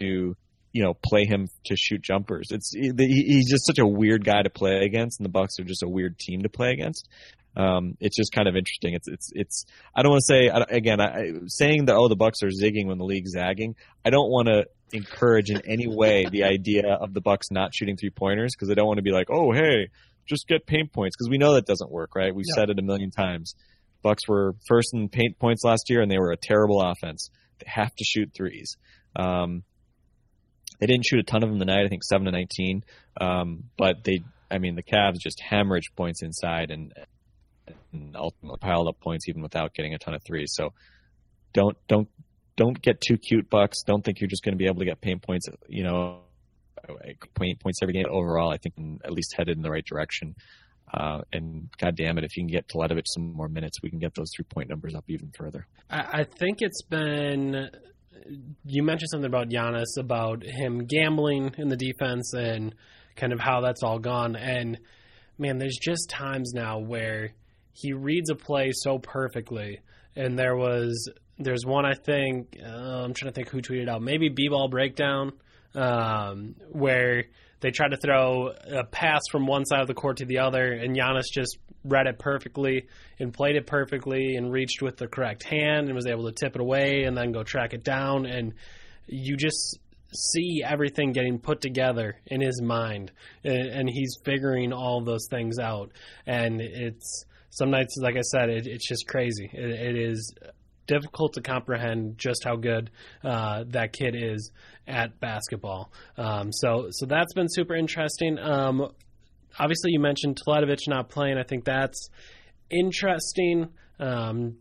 to 0.00 0.36
you 0.72 0.82
know 0.82 0.94
play 0.94 1.24
him 1.24 1.48
to 1.66 1.76
shoot 1.76 2.02
jumpers. 2.02 2.48
It's 2.50 2.72
he's 2.74 3.50
just 3.50 3.66
such 3.66 3.78
a 3.78 3.86
weird 3.86 4.24
guy 4.24 4.42
to 4.42 4.50
play 4.50 4.84
against, 4.84 5.20
and 5.20 5.24
the 5.24 5.30
Bucks 5.30 5.58
are 5.58 5.64
just 5.64 5.82
a 5.82 5.88
weird 5.88 6.18
team 6.18 6.42
to 6.42 6.48
play 6.48 6.72
against. 6.72 7.08
Um, 7.56 7.96
it's 8.00 8.16
just 8.16 8.32
kind 8.32 8.48
of 8.48 8.56
interesting. 8.56 8.94
It's 8.94 9.08
it's 9.08 9.30
it's. 9.34 9.66
I 9.94 10.02
don't 10.02 10.10
want 10.10 10.22
to 10.26 10.32
say 10.32 10.46
again. 10.46 11.00
I, 11.00 11.32
saying 11.46 11.86
that 11.86 11.96
oh 11.96 12.08
the 12.08 12.16
Bucks 12.16 12.42
are 12.42 12.48
zigging 12.48 12.86
when 12.86 12.98
the 12.98 13.04
league's 13.04 13.32
zagging. 13.32 13.74
I 14.04 14.10
don't 14.10 14.30
want 14.30 14.48
to 14.48 14.66
encourage 14.92 15.50
in 15.50 15.60
any 15.66 15.86
way 15.86 16.26
the 16.30 16.44
idea 16.44 16.94
of 16.94 17.12
the 17.12 17.20
Bucks 17.20 17.48
not 17.50 17.74
shooting 17.74 17.96
three 17.96 18.10
pointers 18.10 18.54
because 18.54 18.70
I 18.70 18.74
don't 18.74 18.86
want 18.86 18.98
to 18.98 19.02
be 19.02 19.12
like 19.12 19.28
oh 19.30 19.52
hey 19.52 19.88
just 20.26 20.46
get 20.48 20.66
paint 20.66 20.92
points 20.92 21.16
because 21.16 21.28
we 21.28 21.38
know 21.38 21.54
that 21.54 21.66
doesn't 21.66 21.90
work 21.90 22.14
right. 22.14 22.34
We've 22.34 22.46
said 22.54 22.70
it 22.70 22.78
a 22.78 22.82
million 22.82 23.10
times. 23.10 23.54
Bucks 24.02 24.26
were 24.28 24.54
first 24.66 24.94
in 24.94 25.08
paint 25.08 25.38
points 25.38 25.64
last 25.64 25.90
year 25.90 26.00
and 26.00 26.10
they 26.10 26.18
were 26.18 26.32
a 26.32 26.36
terrible 26.36 26.80
offense. 26.80 27.30
They 27.58 27.70
have 27.70 27.94
to 27.94 28.04
shoot 28.04 28.30
threes. 28.34 28.76
Um, 29.16 29.64
they 30.78 30.86
didn't 30.86 31.04
shoot 31.04 31.20
a 31.20 31.24
ton 31.24 31.42
of 31.42 31.50
them 31.50 31.58
tonight. 31.58 31.84
I 31.84 31.88
think 31.88 32.04
seven 32.04 32.24
to 32.24 32.30
nineteen. 32.30 32.84
Um, 33.20 33.64
but 33.76 34.02
they, 34.04 34.22
I 34.50 34.58
mean, 34.58 34.76
the 34.76 34.82
Cavs 34.82 35.18
just 35.18 35.42
hemorrhaged 35.42 35.94
points 35.96 36.22
inside 36.22 36.70
and, 36.70 36.92
and 37.92 38.16
ultimately 38.16 38.58
piled 38.58 38.88
up 38.88 39.00
points 39.00 39.28
even 39.28 39.42
without 39.42 39.74
getting 39.74 39.94
a 39.94 39.98
ton 39.98 40.14
of 40.14 40.22
threes. 40.22 40.52
So 40.54 40.72
don't 41.52 41.76
don't 41.88 42.08
don't 42.56 42.80
get 42.80 43.00
too 43.00 43.16
cute, 43.16 43.48
Bucks. 43.48 43.82
Don't 43.86 44.04
think 44.04 44.20
you're 44.20 44.28
just 44.28 44.42
going 44.42 44.54
to 44.54 44.58
be 44.58 44.66
able 44.66 44.80
to 44.80 44.84
get 44.84 45.00
paint 45.00 45.22
points. 45.22 45.48
You 45.68 45.84
know, 45.84 46.20
paint 47.34 47.60
points 47.60 47.78
every 47.82 47.94
game. 47.94 48.06
Overall, 48.08 48.52
I 48.52 48.58
think 48.58 48.74
at 49.04 49.12
least 49.12 49.34
headed 49.36 49.56
in 49.56 49.62
the 49.62 49.70
right 49.70 49.84
direction. 49.84 50.34
Uh, 50.92 51.20
and 51.32 51.68
God 51.78 51.94
damn 51.96 52.18
it, 52.18 52.24
if 52.24 52.36
you 52.36 52.42
can 52.42 52.48
get 52.48 52.66
Teletovic 52.66 53.04
some 53.06 53.32
more 53.32 53.48
minutes, 53.48 53.80
we 53.80 53.90
can 53.90 54.00
get 54.00 54.14
those 54.14 54.30
three 54.34 54.44
point 54.44 54.68
numbers 54.68 54.94
up 54.94 55.04
even 55.08 55.30
further. 55.36 55.66
I, 55.88 56.20
I 56.20 56.24
think 56.24 56.58
it's 56.60 56.82
been 56.82 57.70
you 58.64 58.82
mentioned 58.82 59.10
something 59.10 59.28
about 59.28 59.48
Giannis 59.48 59.98
about 59.98 60.44
him 60.44 60.86
gambling 60.86 61.54
in 61.58 61.68
the 61.68 61.76
defense 61.76 62.32
and 62.34 62.74
kind 63.16 63.32
of 63.32 63.40
how 63.40 63.60
that's 63.60 63.82
all 63.82 63.98
gone. 63.98 64.36
And 64.36 64.78
man, 65.38 65.58
there's 65.58 65.78
just 65.80 66.10
times 66.10 66.52
now 66.54 66.78
where 66.78 67.32
he 67.72 67.92
reads 67.92 68.30
a 68.30 68.34
play 68.34 68.72
so 68.72 68.98
perfectly. 68.98 69.80
And 70.16 70.38
there 70.38 70.56
was 70.56 71.08
there's 71.38 71.64
one 71.64 71.86
I 71.86 71.94
think 71.94 72.58
uh, 72.62 72.68
I'm 72.68 73.14
trying 73.14 73.32
to 73.32 73.34
think 73.34 73.48
who 73.48 73.62
tweeted 73.62 73.88
out 73.88 74.02
maybe 74.02 74.28
b-ball 74.28 74.68
breakdown 74.68 75.32
um, 75.74 76.54
where 76.70 77.24
they 77.60 77.70
tried 77.70 77.90
to 77.90 77.96
throw 77.96 78.48
a 78.48 78.84
pass 78.84 79.22
from 79.30 79.46
one 79.46 79.64
side 79.64 79.80
of 79.80 79.86
the 79.86 79.94
court 79.94 80.18
to 80.18 80.24
the 80.24 80.38
other, 80.38 80.72
and 80.72 80.96
Giannis 80.96 81.24
just 81.32 81.58
read 81.84 82.06
it 82.06 82.18
perfectly 82.18 82.86
and 83.18 83.32
played 83.32 83.56
it 83.56 83.66
perfectly 83.66 84.36
and 84.36 84.52
reached 84.52 84.82
with 84.82 84.96
the 84.96 85.06
correct 85.06 85.44
hand 85.44 85.86
and 85.86 85.94
was 85.94 86.06
able 86.06 86.24
to 86.24 86.32
tip 86.32 86.54
it 86.54 86.60
away 86.60 87.04
and 87.04 87.16
then 87.16 87.32
go 87.32 87.42
track 87.42 87.72
it 87.72 87.84
down. 87.84 88.26
And 88.26 88.54
you 89.06 89.36
just 89.36 89.78
see 90.12 90.62
everything 90.64 91.12
getting 91.12 91.38
put 91.38 91.60
together 91.60 92.18
in 92.26 92.40
his 92.40 92.60
mind, 92.60 93.12
and, 93.44 93.88
he's 93.88 94.16
figuring 94.24 94.72
all 94.72 95.02
those 95.02 95.26
things 95.30 95.58
out. 95.58 95.92
And 96.26 96.60
it's 96.60 97.24
some 97.50 97.70
nights, 97.70 97.96
like 98.00 98.16
I 98.16 98.22
said, 98.22 98.48
it, 98.48 98.66
it's 98.66 98.86
just 98.88 99.06
crazy. 99.06 99.50
it, 99.52 99.70
it 99.70 99.96
is 99.96 100.34
difficult 100.86 101.34
to 101.34 101.40
comprehend 101.40 102.18
just 102.18 102.42
how 102.44 102.56
good 102.56 102.90
uh, 103.22 103.64
that 103.68 103.92
kid 103.92 104.14
is 104.16 104.50
at 104.88 105.20
basketball. 105.20 105.92
Um, 106.16 106.52
so 106.52 106.88
so 106.90 107.06
that's 107.06 107.32
been 107.34 107.48
super 107.48 107.76
interesting. 107.76 108.38
Um, 108.38 108.88
obviously, 109.58 109.92
you 109.92 110.00
mentioned 110.00 110.40
Teletovic 110.44 110.88
not 110.88 111.08
playing. 111.08 111.38
I 111.38 111.44
think 111.44 111.64
that's 111.64 112.08
interesting. 112.70 113.68
Um, 113.98 114.56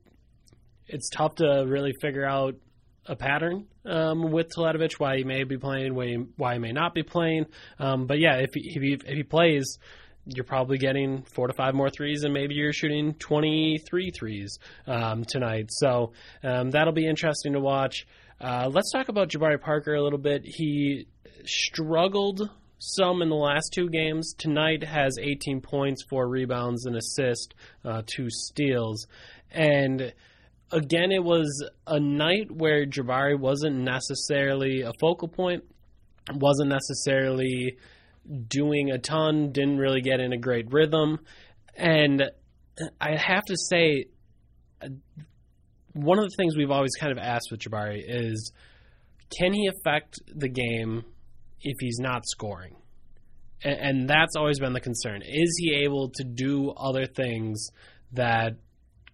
it's 0.88 1.10
tough 1.10 1.36
to 1.36 1.65
really 1.67 1.93
figure 2.02 2.25
out 2.25 2.56
a 3.06 3.15
pattern 3.15 3.65
um, 3.86 4.32
with 4.32 4.47
Teletovic, 4.56 4.93
why 4.99 5.17
he 5.17 5.23
may 5.23 5.43
be 5.43 5.58
playing, 5.58 5.95
why 5.95 6.06
he, 6.06 6.15
why 6.38 6.54
he 6.54 6.60
may 6.60 6.71
not 6.71 6.93
be 6.93 7.04
playing. 7.04 7.45
Um, 7.80 8.06
but 8.06 8.19
yeah, 8.19 8.38
if 8.38 8.52
he, 8.54 8.71
if 8.75 8.82
he, 8.82 8.93
if 8.93 9.15
he 9.17 9.23
plays, 9.23 9.80
you're 10.36 10.46
probably 10.46 10.78
getting 10.78 11.24
four 11.24 11.48
to 11.48 11.54
five 11.54 11.74
more 11.74 11.89
threes, 11.89 12.24
and 12.24 12.34
maybe 12.34 12.56
you're 12.56 12.74
shooting 12.74 13.13
23 13.15 14.12
threes 14.12 14.58
um, 14.88 15.24
tonight. 15.26 15.68
So 15.70 16.13
um, 16.44 16.72
that'll 16.72 16.94
be 16.94 17.08
interesting 17.08 17.54
to 17.54 17.60
watch. 17.60 18.06
Uh, 18.39 18.70
let's 18.72 18.92
talk 18.92 19.10
about 19.10 19.30
Jabari 19.30 19.60
Parker 19.60 19.94
a 19.94 20.02
little 20.02 20.20
bit. 20.20 20.44
He 20.46 21.08
struggled 21.46 22.50
some 22.78 23.22
in 23.22 23.30
the 23.30 23.36
last 23.36 23.72
two 23.74 23.89
games. 23.89 24.34
Tonight 24.38 24.84
has 24.84 25.18
18 25.22 25.62
points, 25.62 26.04
four 26.10 26.28
rebounds, 26.28 26.86
an 26.86 26.96
assist, 26.96 27.54
uh, 27.84 28.04
two 28.06 28.30
steals, 28.30 29.08
and 29.52 30.13
again, 30.72 31.12
it 31.12 31.24
was 31.24 31.68
a 31.88 32.00
night 32.00 32.52
where 32.52 32.86
Jabari 32.86 33.38
wasn't 33.38 33.78
necessarily 33.78 34.82
a 34.82 34.92
focal 35.00 35.28
point, 35.28 35.63
wasn't 36.34 36.70
necessarily 36.70 37.78
doing 38.48 38.92
a 38.92 38.98
ton, 38.98 39.52
didn't 39.52 39.78
really 39.78 40.02
get 40.02 40.20
in 40.20 40.34
a 40.34 40.38
great 40.38 40.72
rhythm. 40.72 41.20
And 41.76 42.24
I 43.00 43.15
have 43.15 43.44
to 43.46 43.56
say, 43.58 44.06
one 45.94 46.20
of 46.20 46.26
the 46.26 46.36
things 46.38 46.56
we've 46.56 46.72
always 46.72 46.96
kind 47.00 47.12
of 47.12 47.18
asked 47.18 47.50
with 47.52 47.62
Jabari 47.62 48.04
is 48.06 48.52
can 49.38 49.54
he 49.54 49.68
affect 49.68 50.20
the 50.34 50.50
game 50.50 51.04
if 51.62 51.76
he's 51.80 52.00
not 52.00 52.24
scoring? 52.26 52.76
And, 53.62 54.10
that's 54.10 54.38
always 54.38 54.58
been 54.60 54.72
the 54.72 54.80
concern. 54.80 55.22
Is 55.22 55.58
he 55.60 55.84
able 55.84 56.12
to 56.15 56.24
do 56.24 56.72
other 56.72 57.06
things 57.06 57.68
that 58.13 58.54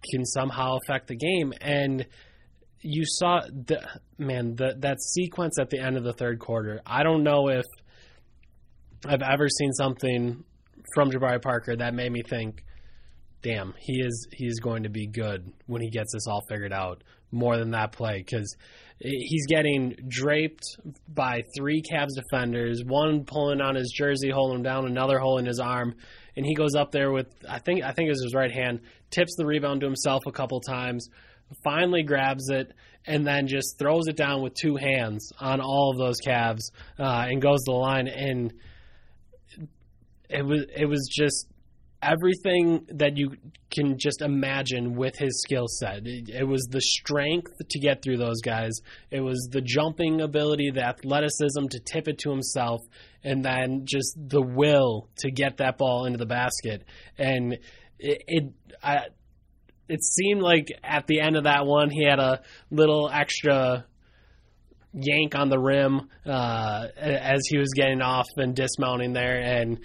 can 0.08 0.24
somehow 0.24 0.76
affect 0.76 1.08
the 1.08 1.16
game? 1.16 1.52
And 1.60 2.06
you 2.80 3.02
saw 3.04 3.40
the 3.40 3.80
man 4.18 4.54
the, 4.54 4.76
that 4.78 5.00
sequence 5.00 5.58
at 5.58 5.70
the 5.70 5.80
end 5.80 5.96
of 5.96 6.04
the 6.04 6.12
third 6.12 6.38
quarter. 6.38 6.80
I 6.86 7.02
don't 7.02 7.24
know 7.24 7.48
if 7.48 7.64
I've 9.04 9.22
ever 9.22 9.48
seen 9.48 9.72
something 9.72 10.44
from 10.94 11.10
Jabari 11.10 11.42
Parker 11.42 11.76
that 11.76 11.94
made 11.94 12.12
me 12.12 12.22
think, 12.28 12.64
damn, 13.42 13.74
he 13.78 14.00
is 14.00 14.28
he 14.32 14.46
is 14.46 14.60
going 14.60 14.84
to 14.84 14.88
be 14.88 15.06
good 15.06 15.52
when 15.66 15.82
he 15.82 15.90
gets 15.90 16.12
this 16.12 16.26
all 16.26 16.42
figured 16.48 16.72
out. 16.72 17.02
More 17.32 17.56
than 17.58 17.72
that 17.72 17.90
play 17.90 18.18
because 18.18 18.56
he's 19.00 19.46
getting 19.46 19.96
draped 20.08 20.62
by 21.08 21.42
three 21.58 21.82
Cavs 21.82 22.14
defenders, 22.14 22.82
one 22.84 23.24
pulling 23.24 23.60
on 23.60 23.74
his 23.74 23.92
jersey, 23.94 24.30
holding 24.30 24.58
him 24.58 24.62
down, 24.62 24.86
another 24.86 25.18
holding 25.18 25.46
his 25.46 25.58
arm, 25.58 25.96
and 26.36 26.46
he 26.46 26.54
goes 26.54 26.74
up 26.76 26.92
there 26.92 27.10
with 27.10 27.26
I 27.48 27.58
think 27.58 27.82
I 27.82 27.92
think 27.92 28.06
it 28.06 28.10
was 28.10 28.22
his 28.22 28.34
right 28.34 28.52
hand, 28.52 28.80
tips 29.10 29.34
the 29.36 29.44
rebound 29.44 29.80
to 29.80 29.86
himself 29.86 30.22
a 30.26 30.32
couple 30.32 30.60
times, 30.60 31.08
finally 31.64 32.04
grabs 32.04 32.48
it, 32.48 32.72
and 33.06 33.26
then 33.26 33.48
just 33.48 33.76
throws 33.78 34.06
it 34.06 34.16
down 34.16 34.42
with 34.42 34.54
two 34.54 34.76
hands 34.76 35.32
on 35.40 35.60
all 35.60 35.90
of 35.90 35.98
those 35.98 36.20
Cavs 36.20 36.70
uh, 36.98 37.26
and 37.28 37.42
goes 37.42 37.58
to 37.64 37.72
the 37.72 37.76
line 37.76 38.08
and 38.08 38.52
it 40.28 40.44
was 40.44 40.64
it 40.74 40.86
was 40.86 41.08
just 41.10 41.48
everything 42.02 42.86
that 42.92 43.16
you 43.16 43.36
can 43.70 43.98
just 43.98 44.22
imagine 44.22 44.94
with 44.94 45.16
his 45.16 45.40
skill 45.42 45.66
set. 45.66 46.06
It, 46.06 46.28
it, 46.28 46.44
was 46.44 46.68
the 46.70 46.80
strength 46.80 47.52
to 47.68 47.78
get 47.78 48.02
through 48.02 48.18
those 48.18 48.40
guys. 48.42 48.80
It 49.10 49.20
was 49.20 49.48
the 49.50 49.60
jumping 49.60 50.20
ability, 50.20 50.70
the 50.70 50.86
athleticism 50.86 51.66
to 51.70 51.80
tip 51.80 52.06
it 52.06 52.18
to 52.18 52.30
himself, 52.30 52.80
and 53.24 53.44
then 53.44 53.82
just 53.84 54.16
the 54.16 54.42
will 54.42 55.08
to 55.18 55.30
get 55.30 55.56
that 55.56 55.78
ball 55.78 56.06
into 56.06 56.18
the 56.18 56.26
basket. 56.26 56.84
And 57.18 57.54
it, 57.98 58.22
it 58.26 58.52
I, 58.82 59.06
it 59.88 60.02
seemed 60.02 60.42
like 60.42 60.68
at 60.82 61.06
the 61.06 61.20
end 61.20 61.36
of 61.36 61.44
that 61.44 61.66
one, 61.66 61.90
he 61.90 62.04
had 62.04 62.18
a 62.18 62.42
little 62.70 63.10
extra 63.12 63.86
yank 64.92 65.34
on 65.34 65.48
the 65.48 65.58
rim 65.58 66.08
uh, 66.24 66.86
as 66.96 67.46
he 67.48 67.58
was 67.58 67.68
getting 67.74 68.00
off 68.00 68.26
and 68.36 68.54
dismounting 68.54 69.12
there, 69.12 69.38
and 69.38 69.80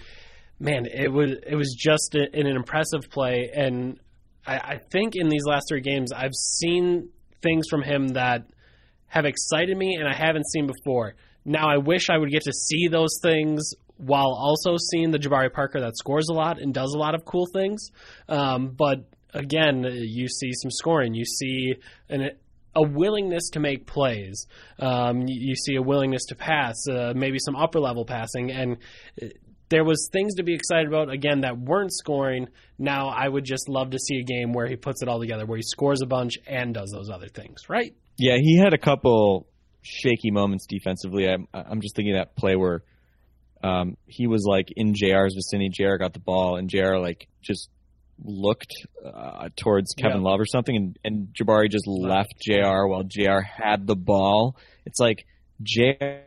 man, 0.62 0.86
it 0.86 1.12
was 1.12 1.32
it 1.46 1.56
was 1.56 1.74
just 1.78 2.14
a, 2.14 2.22
an 2.32 2.46
impressive 2.46 3.10
play, 3.10 3.50
and 3.54 3.98
I, 4.46 4.56
I 4.56 4.80
think 4.90 5.14
in 5.16 5.28
these 5.28 5.44
last 5.44 5.66
three 5.68 5.80
games, 5.80 6.12
I've 6.12 6.34
seen 6.34 7.10
things 7.42 7.66
from 7.68 7.82
him 7.82 8.08
that 8.08 8.46
have 9.08 9.24
excited 9.24 9.76
me, 9.76 9.96
and 9.96 10.08
I 10.08 10.14
haven't 10.14 10.46
seen 10.46 10.66
before. 10.66 11.14
Now, 11.44 11.68
I 11.68 11.78
wish 11.78 12.08
I 12.08 12.16
would 12.16 12.30
get 12.30 12.44
to 12.44 12.52
see 12.52 12.86
those 12.88 13.18
things 13.20 13.74
while 13.96 14.32
also 14.38 14.76
seeing 14.90 15.10
the 15.10 15.18
Jabari 15.18 15.52
Parker 15.52 15.80
that 15.80 15.96
scores 15.96 16.28
a 16.30 16.32
lot 16.32 16.60
and 16.60 16.72
does 16.72 16.94
a 16.94 16.98
lot 16.98 17.14
of 17.14 17.24
cool 17.24 17.46
things. 17.52 17.90
Um, 18.28 18.68
but 18.68 19.04
again, 19.34 19.84
you 19.84 20.28
see 20.28 20.52
some 20.54 20.70
scoring. 20.70 21.14
You 21.14 21.24
see 21.24 21.74
an, 22.08 22.30
a 22.74 22.82
willingness 22.82 23.50
to 23.50 23.60
make 23.60 23.86
plays. 23.86 24.46
Um, 24.78 25.24
you, 25.26 25.54
see 25.54 25.76
a 25.76 25.82
willingness 25.82 26.24
to 26.26 26.34
pass, 26.34 26.76
uh, 26.88 27.12
maybe 27.14 27.38
some 27.38 27.56
upper 27.56 27.80
level 27.80 28.04
passing, 28.04 28.50
and 28.50 28.78
there 29.72 29.84
was 29.84 30.10
things 30.12 30.34
to 30.34 30.42
be 30.42 30.54
excited 30.54 30.86
about 30.86 31.10
again 31.10 31.40
that 31.40 31.56
weren't 31.58 31.92
scoring. 31.92 32.46
Now 32.78 33.08
I 33.08 33.26
would 33.26 33.44
just 33.44 33.70
love 33.70 33.90
to 33.90 33.98
see 33.98 34.18
a 34.18 34.22
game 34.22 34.52
where 34.52 34.66
he 34.66 34.76
puts 34.76 35.02
it 35.02 35.08
all 35.08 35.18
together, 35.18 35.46
where 35.46 35.56
he 35.56 35.62
scores 35.62 36.02
a 36.02 36.06
bunch 36.06 36.38
and 36.46 36.74
does 36.74 36.90
those 36.90 37.08
other 37.08 37.28
things, 37.28 37.70
right? 37.70 37.94
Yeah, 38.18 38.36
he 38.36 38.58
had 38.58 38.74
a 38.74 38.78
couple 38.78 39.46
shaky 39.80 40.30
moments 40.30 40.66
defensively. 40.66 41.26
I'm, 41.26 41.48
I'm 41.54 41.80
just 41.80 41.96
thinking 41.96 42.14
that 42.14 42.36
play 42.36 42.54
where 42.54 42.82
um, 43.64 43.96
he 44.06 44.26
was 44.26 44.44
like 44.46 44.68
in 44.76 44.92
JR's 44.92 45.34
vicinity. 45.34 45.70
JR 45.70 45.96
got 45.96 46.12
the 46.12 46.20
ball, 46.20 46.56
and 46.56 46.68
JR 46.68 46.98
like 46.98 47.26
just 47.40 47.70
looked 48.22 48.74
uh, 49.02 49.48
towards 49.56 49.94
Kevin 49.94 50.18
yeah. 50.18 50.28
Love 50.28 50.38
or 50.38 50.46
something, 50.46 50.76
and, 50.76 50.98
and 51.02 51.28
Jabari 51.32 51.70
just 51.70 51.86
left 51.86 52.34
JR 52.46 52.86
while 52.86 53.04
JR 53.04 53.40
had 53.40 53.86
the 53.86 53.96
ball. 53.96 54.54
It's 54.84 54.98
like 54.98 55.24
JR 55.62 56.24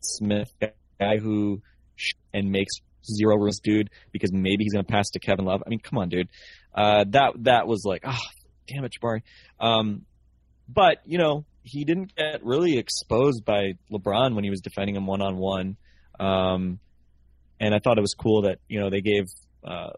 Smith, 0.00 0.52
guy 0.98 1.18
who 1.18 1.62
and 2.32 2.50
makes 2.50 2.74
zero 3.04 3.36
rules, 3.36 3.60
dude, 3.60 3.90
because 4.12 4.32
maybe 4.32 4.64
he's 4.64 4.72
gonna 4.72 4.84
pass 4.84 5.10
to 5.10 5.18
Kevin 5.18 5.44
Love. 5.44 5.62
I 5.66 5.68
mean, 5.68 5.80
come 5.80 5.98
on, 5.98 6.08
dude. 6.08 6.28
Uh, 6.74 7.04
that 7.08 7.32
that 7.44 7.66
was 7.66 7.84
like, 7.84 8.02
oh, 8.06 8.18
damn 8.66 8.84
it, 8.84 8.92
Jabari. 8.92 9.22
Um, 9.58 10.04
but 10.68 10.98
you 11.06 11.18
know, 11.18 11.44
he 11.62 11.84
didn't 11.84 12.14
get 12.14 12.44
really 12.44 12.78
exposed 12.78 13.44
by 13.44 13.74
LeBron 13.90 14.34
when 14.34 14.44
he 14.44 14.50
was 14.50 14.60
defending 14.60 14.96
him 14.96 15.06
one 15.06 15.22
on 15.22 15.36
one. 15.36 15.76
And 17.60 17.74
I 17.74 17.80
thought 17.80 17.98
it 17.98 18.02
was 18.02 18.14
cool 18.14 18.42
that 18.42 18.58
you 18.68 18.80
know 18.80 18.90
they 18.90 19.00
gave 19.00 19.26
uh, 19.64 19.90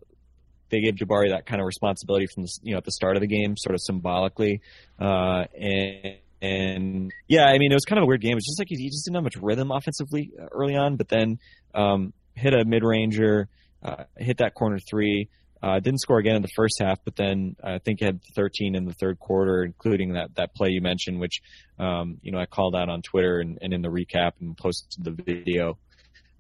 they 0.71 0.81
gave 0.81 0.95
Jabari 0.95 1.31
that 1.31 1.47
kind 1.47 1.61
of 1.61 1.67
responsibility 1.67 2.27
from 2.33 2.45
the 2.45 2.59
you 2.63 2.73
know 2.73 2.79
at 2.79 2.85
the 2.85 2.93
start 2.93 3.17
of 3.17 3.21
the 3.21 3.27
game, 3.27 3.57
sort 3.57 3.75
of 3.75 3.81
symbolically. 3.83 4.63
Uh, 4.99 5.45
and 5.59 6.17
and 6.43 7.13
yeah, 7.29 7.45
I 7.45 7.59
mean 7.59 7.71
it 7.71 7.75
was 7.75 7.85
kind 7.85 7.99
of 7.99 8.05
a 8.05 8.07
weird 8.07 8.23
game. 8.23 8.37
It's 8.37 8.47
just 8.47 8.59
like 8.59 8.69
he, 8.69 8.89
just 8.89 9.05
didn't 9.05 9.17
have 9.17 9.25
much 9.25 9.37
rhythm 9.37 9.71
offensively 9.71 10.33
uh, 10.41 10.47
early 10.53 10.77
on, 10.77 10.97
but 10.97 11.09
then 11.09 11.39
um, 11.75 12.13
hit 12.35 12.55
a 12.55 12.65
mid 12.65 12.83
ranger, 12.83 13.49
uh, 13.83 14.05
hit 14.17 14.39
that 14.39 14.55
corner 14.55 14.79
three. 14.79 15.29
Uh, 15.63 15.79
didn't 15.79 16.01
score 16.01 16.19
again 16.19 16.37
in 16.37 16.43
the 16.43 16.49
first 16.57 16.81
half, 16.81 16.99
but 17.05 17.17
then 17.17 17.55
I 17.63 17.79
think 17.79 17.99
he 17.99 18.07
had 18.07 18.21
13 18.35 18.75
in 18.75 18.87
the 18.87 18.95
third 18.95 19.19
quarter, 19.19 19.63
including 19.63 20.15
that 20.15 20.35
that 20.37 20.55
play 20.55 20.71
you 20.71 20.81
mentioned, 20.81 21.21
which 21.21 21.43
um, 21.79 22.19
you 22.23 22.33
know 22.33 22.39
I 22.39 22.47
called 22.47 22.75
out 22.75 22.89
on 22.89 23.03
Twitter 23.03 23.41
and, 23.41 23.59
and 23.61 23.75
in 23.75 23.83
the 23.83 23.91
recap 23.91 24.33
and 24.41 24.57
posted 24.57 25.05
the 25.05 25.11
video 25.11 25.77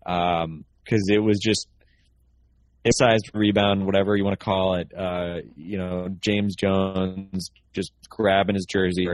because 0.02 0.44
um, 0.44 0.64
it 0.86 1.18
was 1.18 1.38
just 1.38 1.68
sized 2.90 3.30
rebound, 3.34 3.84
whatever 3.84 4.16
you 4.16 4.24
want 4.24 4.38
to 4.38 4.44
call 4.44 4.76
it. 4.76 4.90
Uh, 4.96 5.40
you 5.56 5.76
know, 5.76 6.08
James 6.20 6.56
Jones 6.56 7.50
just 7.72 7.92
grabbing 8.08 8.54
his 8.54 8.64
jersey, 8.64 9.06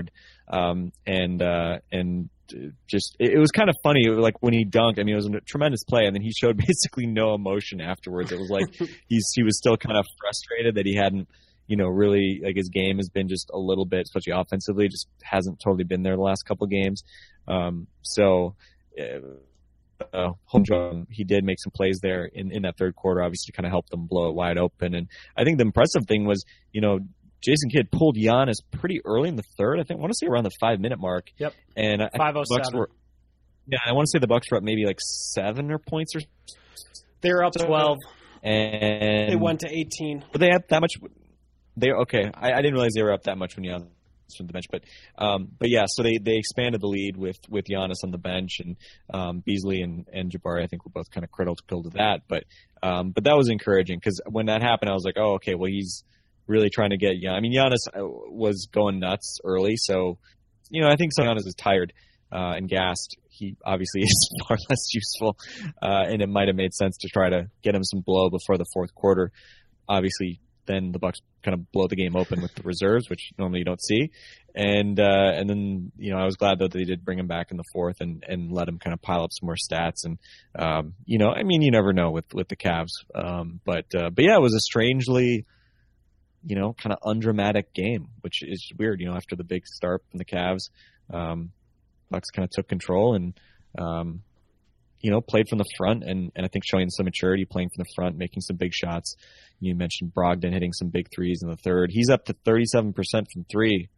um, 0.49 0.93
and 1.07 1.43
uh, 1.43 1.79
and 1.91 2.29
just 2.87 3.17
it, 3.19 3.39
was 3.39 3.51
kind 3.51 3.69
of 3.69 3.77
funny. 3.83 4.09
Was 4.09 4.19
like 4.19 4.43
when 4.43 4.53
he 4.53 4.65
dunked, 4.65 4.99
I 4.99 5.03
mean, 5.03 5.15
it 5.15 5.17
was 5.17 5.27
a 5.27 5.41
tremendous 5.41 5.85
play, 5.85 6.07
and 6.07 6.15
then 6.15 6.23
he 6.23 6.33
showed 6.33 6.57
basically 6.67 7.07
no 7.07 7.35
emotion 7.35 7.81
afterwards. 7.81 8.33
It 8.33 8.39
was 8.39 8.51
like 8.51 8.67
he's 9.09 9.31
he 9.35 9.43
was 9.43 9.59
still 9.59 9.77
kind 9.77 9.97
of 9.97 10.07
frustrated 10.21 10.77
that 10.77 10.87
he 10.87 10.95
hadn't, 10.95 11.29
you 11.67 11.77
know, 11.77 11.87
really 11.87 12.41
like 12.43 12.57
his 12.57 12.69
game 12.69 12.99
has 12.99 13.09
been 13.09 13.29
just 13.29 13.51
a 13.53 13.59
little 13.59 13.87
bit, 13.87 14.03
especially 14.03 14.33
offensively, 14.33 14.89
just 14.89 15.09
hasn't 15.23 15.61
totally 15.61 15.85
been 15.85 16.03
there 16.03 16.17
the 16.17 16.23
last 16.23 16.45
couple 16.45 16.67
games. 16.67 17.03
Um, 17.49 17.87
so. 18.03 18.55
Uh, 18.99 19.21
uh, 20.13 20.33
home 20.45 21.07
he 21.11 21.25
did 21.25 21.43
make 21.43 21.59
some 21.59 21.71
plays 21.71 22.01
there 22.03 22.27
in, 22.27 22.53
in 22.53 22.63
that 22.63 22.77
third 22.77 22.95
quarter, 22.95 23.23
obviously 23.23 23.51
to 23.51 23.57
kind 23.57 23.65
of 23.65 23.71
helped 23.71 23.91
them 23.91 24.07
blow 24.07 24.29
it 24.29 24.35
wide 24.35 24.59
open. 24.59 24.95
And 24.95 25.09
I 25.35 25.45
think 25.45 25.57
the 25.57 25.65
impressive 25.65 26.07
thing 26.07 26.27
was, 26.27 26.45
you 26.71 26.83
know, 26.83 27.01
Jason 27.43 27.71
Kidd 27.71 27.91
pulled 27.91 28.17
Giannis 28.17 28.57
pretty 28.73 29.01
early 29.05 29.29
in 29.29 29.37
the 29.37 29.45
third. 29.59 29.79
I 29.79 29.85
think 29.85 29.99
I 29.99 30.01
want 30.01 30.13
to 30.13 30.19
say 30.19 30.27
around 30.27 30.45
the 30.45 30.57
five 30.61 30.81
minute 30.81 30.99
mark. 30.99 31.29
Yep. 31.39 31.55
And 31.77 32.03
five 32.17 32.37
oh 32.37 32.45
seven. 32.45 32.87
Yeah, 33.69 33.79
I 33.85 33.93
want 33.93 34.07
to 34.07 34.11
say 34.11 34.21
the 34.21 34.27
Bucks 34.27 34.51
were 34.51 34.59
up 34.59 34.63
maybe 34.63 34.85
like 34.85 34.99
seven 35.01 35.71
or 35.71 35.79
points 35.79 36.15
or. 36.15 36.21
They 37.21 37.31
were 37.31 37.45
up 37.45 37.55
twelve. 37.55 37.99
And 38.43 39.33
they 39.33 39.37
went 39.37 39.61
to 39.61 39.69
eighteen. 39.69 40.25
But 40.31 40.41
they 40.41 40.49
had 40.51 40.65
that 40.69 40.81
much. 40.81 40.95
They 41.77 41.91
okay. 41.91 42.31
I, 42.33 42.53
I 42.53 42.57
didn't 42.57 42.75
realize 42.75 42.93
they 42.95 43.03
were 43.03 43.13
up 43.13 43.25
that 43.25 43.39
much 43.39 43.57
when 43.57 43.65
Giannis 43.65 43.89
from 44.37 44.47
the 44.47 44.53
bench. 44.53 44.67
But 44.71 44.83
um, 45.19 45.49
but 45.59 45.69
yeah, 45.69 45.87
so 45.89 46.03
they, 46.03 46.19
they 46.19 46.37
expanded 46.37 46.81
the 46.81 46.87
lead 46.87 47.17
with 47.17 47.39
with 47.49 47.67
Giannis 47.67 48.05
on 48.05 48.11
the 48.11 48.19
bench 48.19 48.61
and 48.61 48.77
um, 49.13 49.41
Beasley 49.41 49.83
and, 49.83 50.07
and 50.13 50.31
Jabari. 50.31 50.63
I 50.63 50.67
think 50.67 50.85
were 50.85 50.93
both 50.93 51.11
kind 51.11 51.25
of 51.25 51.31
critical 51.31 51.83
to 51.83 51.91
that. 51.91 52.23
But 52.29 52.45
um, 52.83 53.11
but 53.11 53.25
that 53.25 53.37
was 53.37 53.49
encouraging 53.49 53.99
because 53.99 54.21
when 54.29 54.47
that 54.47 54.63
happened, 54.63 54.91
I 54.91 54.95
was 54.95 55.05
like, 55.05 55.17
oh 55.19 55.35
okay, 55.35 55.55
well 55.55 55.71
he's 55.71 56.05
really 56.47 56.71
trying 56.71 56.91
to 56.91 56.97
get. 56.97 57.15
Yeah, 57.19 57.33
I 57.33 57.41
mean 57.41 57.53
Giannis 57.55 57.87
uh, 57.89 58.01
was 58.05 58.69
going 58.73 59.01
nuts 59.01 59.39
early, 59.45 59.77
so 59.77 60.19
you 60.71 60.83
know 60.83 60.89
I 60.89 60.97
think 60.97 61.13
Giannis 61.19 61.47
is 61.47 61.55
tired 61.57 61.93
uh, 62.33 62.55
and 62.57 62.69
gassed. 62.69 63.17
He 63.29 63.57
obviously 63.65 64.01
is 64.05 64.31
far 64.47 64.57
less 64.69 64.95
useful, 64.95 65.37
uh, 65.83 66.05
and 66.09 66.23
it 66.23 66.29
might 66.29 66.49
have 66.49 66.57
made 66.57 66.75
sense 66.75 66.97
to 66.99 67.09
try 67.09 67.31
to 67.31 67.49
get 67.63 67.75
him 67.75 67.85
some 67.85 68.01
blow 68.01 68.31
before 68.31 68.59
the 68.59 68.67
fourth 68.73 68.95
quarter. 68.95 69.31
Obviously, 69.89 70.41
then 70.67 70.93
the 70.93 70.99
Bucks 70.99 71.21
kind 71.45 71.55
of 71.55 71.71
blow 71.71 71.87
the 71.87 71.97
game 71.97 72.17
open 72.17 72.43
with 72.43 72.55
the 72.55 72.63
reserves, 72.63 73.09
which 73.09 73.31
normally 73.39 73.61
you 73.61 73.65
don't 73.65 73.83
see. 73.83 74.11
And 74.55 74.99
uh, 74.99 75.33
and 75.35 75.49
then 75.49 75.93
you 75.97 76.13
know 76.13 76.19
I 76.19 76.25
was 76.25 76.37
glad 76.37 76.59
that 76.61 76.73
they 76.73 76.85
did 76.85 77.05
bring 77.05 77.19
him 77.19 77.27
back 77.27 77.51
in 77.51 77.57
the 77.57 77.65
fourth 77.73 78.01
and 78.01 78.25
and 78.27 78.51
let 78.53 78.69
him 78.69 78.79
kind 78.79 78.95
of 78.95 79.03
pile 79.03 79.23
up 79.23 79.31
some 79.33 79.47
more 79.47 79.57
stats. 79.57 80.05
And 80.05 80.19
um, 80.59 80.95
you 81.05 81.19
know 81.19 81.31
I 81.31 81.43
mean 81.43 81.63
you 81.63 81.71
never 81.71 81.93
know 81.93 82.11
with 82.11 82.33
with 82.35 82.49
the 82.49 82.57
Cavs, 82.57 82.93
um, 83.15 83.61
but 83.65 83.87
uh, 83.95 84.11
but 84.11 84.25
yeah 84.25 84.37
it 84.37 84.43
was 84.43 84.55
a 84.55 84.61
strangely 84.61 85.47
you 86.47 86.57
know 86.57 86.73
kind 86.73 86.93
of 86.93 86.99
undramatic 87.05 87.75
game, 87.75 88.09
which 88.21 88.43
is 88.43 88.73
weird. 88.79 89.01
You 89.01 89.11
know 89.11 89.17
after 89.17 89.37
the 89.37 89.45
big 89.45 89.67
start 89.67 90.03
from 90.11 90.19
the 90.19 90.25
Cavs, 90.25 90.71
um, 91.13 91.51
Bucks 92.11 92.31
kind 92.31 92.45
of 92.45 92.51
took 92.51 92.69
control 92.69 93.15
and. 93.15 93.39
Um, 93.79 94.23
you 95.03 95.11
know, 95.11 95.21
played 95.21 95.47
from 95.49 95.59
the 95.59 95.67
front 95.77 96.03
and, 96.03 96.33
and 96.35 96.45
I 96.45 96.49
think 96.49 96.65
showing 96.65 96.89
some 96.89 97.05
maturity, 97.05 97.45
playing 97.45 97.69
from 97.69 97.85
the 97.85 97.93
front, 97.95 98.17
making 98.17 98.41
some 98.41 98.57
big 98.57 98.73
shots. 98.73 99.15
You 99.61 99.75
mentioned 99.75 100.13
Brogdon 100.15 100.53
hitting 100.53 100.73
some 100.73 100.89
big 100.89 101.09
threes 101.15 101.41
in 101.43 101.51
the 101.51 101.57
third. 101.57 101.91
He's 101.93 102.09
up 102.09 102.25
to 102.25 102.35
37% 102.35 102.95
from 103.31 103.45
three, 103.51 103.89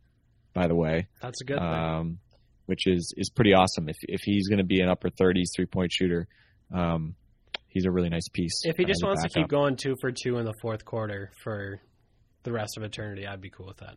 by 0.52 0.66
the 0.66 0.74
way. 0.74 1.06
That's 1.22 1.40
a 1.40 1.44
good 1.44 1.58
um, 1.58 2.18
which 2.66 2.86
is, 2.86 3.14
is 3.16 3.30
pretty 3.30 3.54
awesome. 3.54 3.88
If, 3.88 3.96
if 4.02 4.20
he's 4.22 4.48
going 4.48 4.58
to 4.58 4.64
be 4.64 4.80
an 4.80 4.90
upper 4.90 5.08
30s 5.08 5.46
three 5.56 5.66
point 5.66 5.92
shooter, 5.92 6.28
um, 6.74 7.14
he's 7.68 7.86
a 7.86 7.90
really 7.90 8.10
nice 8.10 8.28
piece. 8.28 8.60
If 8.64 8.76
he 8.76 8.84
just 8.84 9.02
wants 9.02 9.22
to 9.22 9.28
keep 9.28 9.44
up. 9.44 9.50
going 9.50 9.76
two 9.76 9.94
for 10.00 10.12
two 10.12 10.36
in 10.36 10.44
the 10.44 10.54
fourth 10.60 10.84
quarter 10.84 11.30
for 11.42 11.80
the 12.42 12.52
rest 12.52 12.76
of 12.76 12.82
eternity, 12.82 13.26
I'd 13.26 13.40
be 13.40 13.50
cool 13.50 13.66
with 13.66 13.78
that. 13.78 13.96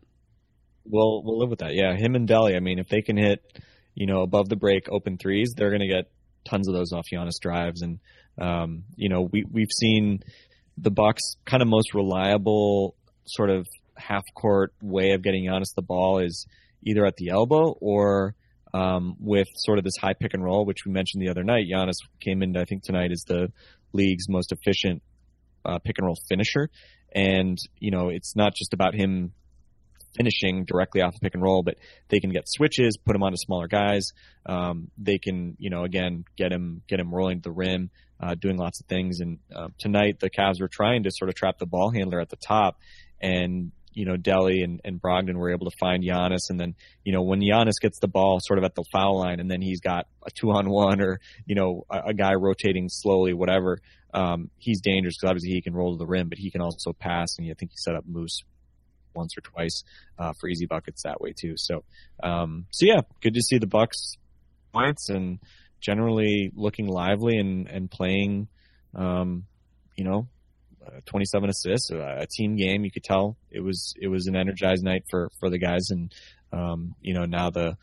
We'll, 0.84 1.22
we'll 1.22 1.38
live 1.38 1.50
with 1.50 1.60
that. 1.60 1.74
Yeah. 1.74 1.94
Him 1.96 2.14
and 2.14 2.28
Delly, 2.28 2.56
I 2.56 2.60
mean, 2.60 2.78
if 2.78 2.88
they 2.88 3.02
can 3.02 3.16
hit, 3.16 3.40
you 3.94 4.06
know, 4.06 4.22
above 4.22 4.48
the 4.48 4.56
break 4.56 4.88
open 4.90 5.18
threes, 5.18 5.54
they're 5.56 5.70
going 5.70 5.80
to 5.80 5.88
get 5.88 6.10
tons 6.44 6.68
of 6.68 6.74
those 6.74 6.92
off 6.92 7.04
Giannis 7.12 7.40
drives. 7.40 7.82
And, 7.82 8.00
um, 8.38 8.84
you 8.96 9.08
know, 9.08 9.28
we, 9.30 9.44
we've 9.50 9.72
seen, 9.80 10.20
the 10.78 10.90
Bucks' 10.90 11.36
kind 11.44 11.62
of 11.62 11.68
most 11.68 11.94
reliable 11.94 12.96
sort 13.26 13.50
of 13.50 13.66
half 13.96 14.22
court 14.34 14.72
way 14.80 15.12
of 15.12 15.22
getting 15.22 15.44
Giannis 15.44 15.74
the 15.76 15.82
ball 15.82 16.18
is 16.18 16.46
either 16.82 17.04
at 17.04 17.16
the 17.16 17.28
elbow 17.28 17.76
or 17.80 18.34
um, 18.74 19.16
with 19.20 19.48
sort 19.54 19.78
of 19.78 19.84
this 19.84 19.96
high 20.00 20.14
pick 20.14 20.32
and 20.34 20.42
roll, 20.42 20.64
which 20.64 20.86
we 20.86 20.92
mentioned 20.92 21.22
the 21.22 21.28
other 21.28 21.44
night. 21.44 21.66
Giannis 21.70 21.96
came 22.20 22.42
in, 22.42 22.56
I 22.56 22.64
think 22.64 22.82
tonight 22.82 23.12
is 23.12 23.24
the 23.26 23.52
league's 23.92 24.28
most 24.28 24.50
efficient 24.50 25.02
uh, 25.64 25.78
pick 25.78 25.98
and 25.98 26.06
roll 26.06 26.16
finisher, 26.28 26.70
and 27.14 27.58
you 27.78 27.90
know 27.90 28.08
it's 28.08 28.34
not 28.34 28.54
just 28.54 28.72
about 28.74 28.94
him 28.94 29.32
finishing 30.16 30.64
directly 30.64 31.00
off 31.00 31.14
the 31.14 31.20
pick 31.20 31.34
and 31.34 31.42
roll, 31.42 31.62
but 31.62 31.76
they 32.08 32.20
can 32.20 32.30
get 32.30 32.44
switches, 32.46 32.96
put 32.96 33.16
him 33.16 33.22
onto 33.22 33.36
smaller 33.36 33.66
guys. 33.66 34.08
Um, 34.44 34.90
they 34.98 35.18
can, 35.18 35.56
you 35.58 35.70
know, 35.70 35.84
again 35.84 36.24
get 36.36 36.52
him 36.52 36.82
get 36.88 37.00
him 37.00 37.14
rolling 37.14 37.38
to 37.38 37.48
the 37.48 37.52
rim, 37.52 37.90
uh, 38.20 38.34
doing 38.34 38.56
lots 38.56 38.80
of 38.80 38.86
things. 38.86 39.20
And 39.20 39.38
uh, 39.54 39.68
tonight 39.78 40.20
the 40.20 40.30
Cavs 40.30 40.60
were 40.60 40.68
trying 40.68 41.04
to 41.04 41.10
sort 41.10 41.28
of 41.28 41.34
trap 41.34 41.58
the 41.58 41.66
ball 41.66 41.90
handler 41.90 42.20
at 42.20 42.28
the 42.28 42.36
top, 42.36 42.78
and 43.20 43.72
you 43.94 44.04
know 44.04 44.16
Delly 44.16 44.62
and, 44.64 44.80
and 44.84 45.00
Brogdon 45.00 45.34
were 45.34 45.52
able 45.52 45.70
to 45.70 45.76
find 45.78 46.02
Giannis, 46.02 46.50
and 46.50 46.58
then 46.58 46.74
you 47.04 47.12
know 47.12 47.22
when 47.22 47.40
Giannis 47.40 47.80
gets 47.80 47.98
the 47.98 48.08
ball 48.08 48.38
sort 48.40 48.58
of 48.58 48.64
at 48.64 48.74
the 48.74 48.84
foul 48.92 49.18
line, 49.18 49.40
and 49.40 49.50
then 49.50 49.60
he's 49.60 49.80
got 49.80 50.06
a 50.26 50.30
two 50.30 50.50
on 50.50 50.68
one 50.68 51.00
or 51.00 51.20
you 51.46 51.54
know 51.54 51.84
a, 51.90 52.08
a 52.08 52.14
guy 52.14 52.34
rotating 52.34 52.88
slowly, 52.88 53.32
whatever. 53.32 53.78
Um, 54.14 54.50
he's 54.58 54.80
dangerous 54.80 55.16
because 55.16 55.30
obviously 55.30 55.52
he 55.52 55.62
can 55.62 55.74
roll 55.74 55.92
to 55.92 55.98
the 55.98 56.06
rim, 56.06 56.28
but 56.28 56.38
he 56.38 56.50
can 56.50 56.60
also 56.60 56.92
pass, 56.92 57.36
and 57.38 57.50
I 57.50 57.54
think 57.54 57.72
he 57.72 57.76
set 57.76 57.94
up 57.94 58.04
Moose 58.06 58.42
once 59.14 59.36
or 59.36 59.42
twice 59.42 59.84
uh, 60.18 60.32
for 60.40 60.48
easy 60.48 60.66
buckets 60.66 61.02
that 61.02 61.20
way 61.20 61.34
too. 61.38 61.54
So, 61.56 61.84
um, 62.22 62.66
so 62.70 62.86
yeah, 62.86 63.00
good 63.20 63.34
to 63.34 63.42
see 63.42 63.58
the 63.58 63.66
Bucks 63.66 64.16
points 64.72 65.10
and 65.10 65.38
generally 65.80 66.50
looking 66.54 66.86
lively 66.86 67.36
and 67.38 67.68
and 67.68 67.90
playing. 67.90 68.48
Um, 68.94 69.44
you 69.96 70.04
know, 70.04 70.28
27 71.06 71.50
assists, 71.50 71.90
a 71.90 72.26
team 72.30 72.56
game. 72.56 72.84
You 72.84 72.90
could 72.90 73.04
tell 73.04 73.36
it 73.50 73.60
was 73.60 73.94
it 74.00 74.08
was 74.08 74.26
an 74.26 74.36
energized 74.36 74.84
night 74.84 75.04
for 75.10 75.30
for 75.40 75.50
the 75.50 75.58
guys, 75.58 75.88
and 75.90 76.12
um, 76.52 76.94
you 77.00 77.14
know 77.14 77.24
now 77.24 77.50
the 77.50 77.76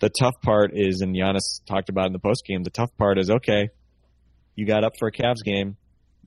the 0.00 0.10
tough 0.10 0.40
part 0.42 0.72
is, 0.74 1.00
and 1.00 1.14
Giannis 1.14 1.64
talked 1.66 1.88
about 1.88 2.06
in 2.06 2.12
the 2.12 2.18
post 2.18 2.44
game. 2.46 2.62
The 2.62 2.70
tough 2.70 2.96
part 2.96 3.18
is 3.18 3.30
okay, 3.30 3.70
you 4.54 4.66
got 4.66 4.84
up 4.84 4.92
for 4.98 5.08
a 5.08 5.12
Cavs 5.12 5.44
game, 5.44 5.76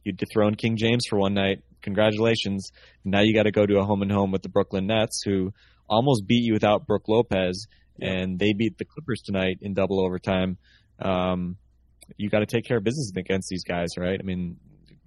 you 0.03 0.13
dethroned 0.13 0.57
King 0.57 0.77
James 0.77 1.05
for 1.09 1.17
one 1.17 1.33
night 1.33 1.63
congratulations. 1.83 2.71
Now 3.05 3.21
you 3.21 3.35
got 3.35 3.43
to 3.43 3.51
go 3.51 3.65
to 3.65 3.77
a 3.77 3.83
home 3.83 4.01
and 4.01 4.11
home 4.11 4.31
with 4.31 4.41
the 4.41 4.49
Brooklyn 4.49 4.87
Nets, 4.87 5.21
who 5.23 5.53
almost 5.87 6.25
beat 6.25 6.43
you 6.43 6.53
without 6.53 6.87
Brook 6.87 7.03
Lopez, 7.07 7.67
and 8.01 8.39
they 8.39 8.53
beat 8.53 8.77
the 8.79 8.85
Clippers 8.85 9.21
tonight 9.21 9.59
in 9.61 9.75
double 9.75 10.03
overtime. 10.03 10.57
Um, 10.99 11.57
you 12.17 12.29
got 12.29 12.39
to 12.39 12.45
take 12.45 12.65
care 12.65 12.77
of 12.77 12.83
business 12.83 13.11
against 13.15 13.49
these 13.49 13.63
guys, 13.63 13.89
right? 13.97 14.19
I 14.19 14.23
mean, 14.23 14.57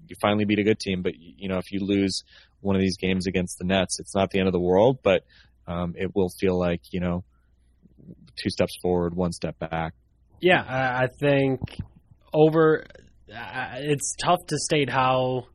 you 0.08 0.16
finally 0.20 0.44
beat 0.44 0.58
a 0.58 0.64
good 0.64 0.78
team, 0.78 1.02
but 1.02 1.12
you 1.18 1.48
know 1.48 1.58
if 1.58 1.72
you 1.72 1.80
lose 1.80 2.22
one 2.60 2.76
of 2.76 2.82
these 2.82 2.96
games 2.96 3.26
against 3.26 3.58
the 3.58 3.64
Nets, 3.64 4.00
it's 4.00 4.14
not 4.14 4.30
the 4.30 4.38
end 4.38 4.48
of 4.48 4.52
the 4.52 4.60
world, 4.60 4.98
but 5.02 5.24
um, 5.66 5.94
it 5.96 6.14
will 6.14 6.30
feel 6.40 6.58
like 6.58 6.80
you 6.92 7.00
know 7.00 7.24
two 8.36 8.50
steps 8.50 8.76
forward, 8.82 9.14
one 9.14 9.32
step 9.32 9.58
back. 9.58 9.94
Yeah, 10.40 10.62
I 10.62 11.08
think 11.18 11.60
over. 12.32 12.84
It's 13.28 14.14
tough 14.22 14.46
to 14.48 14.58
state 14.58 14.88
how, 14.88 15.46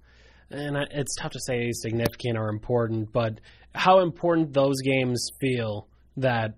and 0.49 0.75
it's 0.91 1.15
tough 1.15 1.31
to 1.31 1.39
say 1.39 1.71
significant 1.71 2.37
or 2.37 2.49
important, 2.49 3.13
but 3.13 3.39
how 3.73 4.01
important 4.01 4.53
those 4.53 4.81
games 4.81 5.29
feel 5.39 5.87
that 6.17 6.55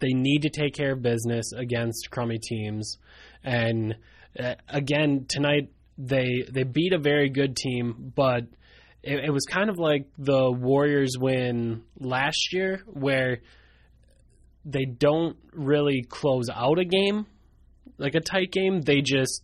they 0.00 0.12
need 0.12 0.42
to 0.42 0.50
take 0.50 0.74
care 0.74 0.92
of 0.92 1.02
business 1.02 1.52
against 1.52 2.10
crummy 2.10 2.38
teams. 2.38 2.98
And 3.42 3.96
uh, 4.38 4.54
again, 4.68 5.26
tonight 5.28 5.70
they 5.98 6.44
they 6.50 6.64
beat 6.64 6.92
a 6.92 6.98
very 6.98 7.30
good 7.30 7.56
team, 7.56 8.12
but 8.14 8.42
it, 9.02 9.24
it 9.26 9.30
was 9.30 9.44
kind 9.44 9.70
of 9.70 9.78
like 9.78 10.06
the 10.18 10.50
Warriors 10.50 11.16
win 11.18 11.82
last 11.98 12.52
year, 12.52 12.82
where 12.86 13.38
they 14.64 14.84
don't 14.84 15.36
really 15.52 16.04
close 16.08 16.48
out 16.50 16.78
a 16.78 16.84
game 16.84 17.26
like 17.98 18.14
a 18.14 18.20
tight 18.20 18.52
game. 18.52 18.80
They 18.80 19.00
just 19.00 19.42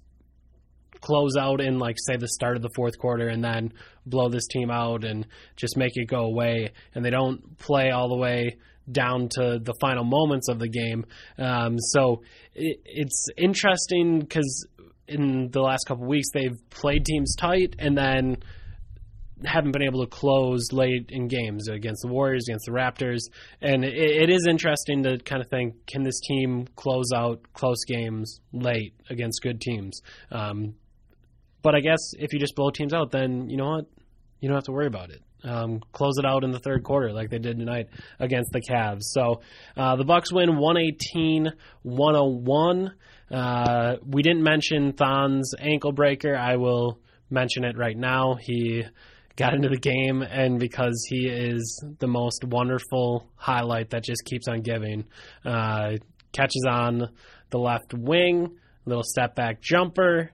close 1.00 1.36
out 1.36 1.60
in 1.60 1.78
like 1.78 1.96
say 1.98 2.16
the 2.16 2.28
start 2.28 2.56
of 2.56 2.62
the 2.62 2.70
fourth 2.76 2.96
quarter 2.96 3.26
and 3.26 3.42
then 3.42 3.72
blow 4.06 4.28
this 4.28 4.46
team 4.46 4.70
out 4.70 5.04
and 5.04 5.26
just 5.56 5.76
make 5.76 5.90
it 5.96 6.06
go 6.06 6.20
away 6.20 6.70
and 6.94 7.04
they 7.04 7.10
don't 7.10 7.58
play 7.58 7.90
all 7.90 8.08
the 8.08 8.16
way 8.16 8.56
down 8.90 9.28
to 9.28 9.58
the 9.60 9.74
final 9.80 10.04
moments 10.04 10.48
of 10.48 10.60
the 10.60 10.68
game 10.68 11.04
um, 11.38 11.76
so 11.76 12.22
it, 12.54 12.80
it's 12.84 13.26
interesting 13.36 14.20
because 14.20 14.68
in 15.12 15.50
the 15.50 15.60
last 15.60 15.84
couple 15.86 16.06
weeks 16.06 16.28
they've 16.32 16.58
played 16.70 17.04
teams 17.04 17.34
tight 17.36 17.76
and 17.78 17.96
then 17.96 18.36
haven't 19.44 19.72
been 19.72 19.82
able 19.82 20.04
to 20.04 20.10
close 20.10 20.72
late 20.72 21.06
in 21.10 21.28
games 21.28 21.68
against 21.68 22.02
the 22.02 22.08
Warriors, 22.08 22.46
against 22.48 22.66
the 22.66 22.72
Raptors, 22.72 23.20
and 23.60 23.84
it, 23.84 23.94
it 23.94 24.30
is 24.30 24.46
interesting 24.48 25.02
to 25.04 25.18
kind 25.18 25.42
of 25.42 25.48
think: 25.48 25.74
can 25.86 26.02
this 26.02 26.20
team 26.20 26.66
close 26.76 27.12
out 27.14 27.40
close 27.52 27.84
games 27.84 28.40
late 28.52 28.94
against 29.10 29.42
good 29.42 29.60
teams? 29.60 30.00
Um, 30.30 30.74
but 31.62 31.74
I 31.74 31.80
guess 31.80 32.00
if 32.18 32.32
you 32.32 32.38
just 32.38 32.54
blow 32.54 32.70
teams 32.70 32.92
out, 32.92 33.10
then 33.10 33.48
you 33.48 33.56
know 33.56 33.70
what, 33.70 33.86
you 34.40 34.48
don't 34.48 34.56
have 34.56 34.64
to 34.64 34.72
worry 34.72 34.86
about 34.86 35.10
it. 35.10 35.22
Um, 35.44 35.80
close 35.92 36.18
it 36.18 36.24
out 36.24 36.44
in 36.44 36.52
the 36.52 36.60
third 36.60 36.84
quarter 36.84 37.12
like 37.12 37.30
they 37.30 37.38
did 37.38 37.58
tonight 37.58 37.88
against 38.20 38.52
the 38.52 38.60
Cavs. 38.60 39.02
So 39.02 39.40
uh, 39.76 39.96
the 39.96 40.04
Bucks 40.04 40.32
win 40.32 40.50
118-101. 40.50 42.92
Uh, 43.30 43.96
we 44.06 44.22
didn't 44.22 44.42
mention 44.42 44.92
Thon's 44.92 45.54
ankle 45.58 45.92
breaker. 45.92 46.36
I 46.36 46.56
will 46.56 46.98
mention 47.30 47.64
it 47.64 47.76
right 47.76 47.96
now. 47.96 48.36
He 48.40 48.84
got 49.36 49.54
into 49.54 49.68
the 49.68 49.78
game, 49.78 50.22
and 50.22 50.60
because 50.60 51.06
he 51.08 51.26
is 51.26 51.84
the 51.98 52.06
most 52.06 52.44
wonderful 52.44 53.28
highlight 53.36 53.90
that 53.90 54.04
just 54.04 54.24
keeps 54.24 54.46
on 54.48 54.60
giving, 54.60 55.04
uh, 55.44 55.92
catches 56.32 56.64
on 56.68 57.08
the 57.50 57.58
left 57.58 57.94
wing, 57.94 58.56
little 58.84 59.04
step 59.04 59.34
back 59.34 59.60
jumper, 59.60 60.30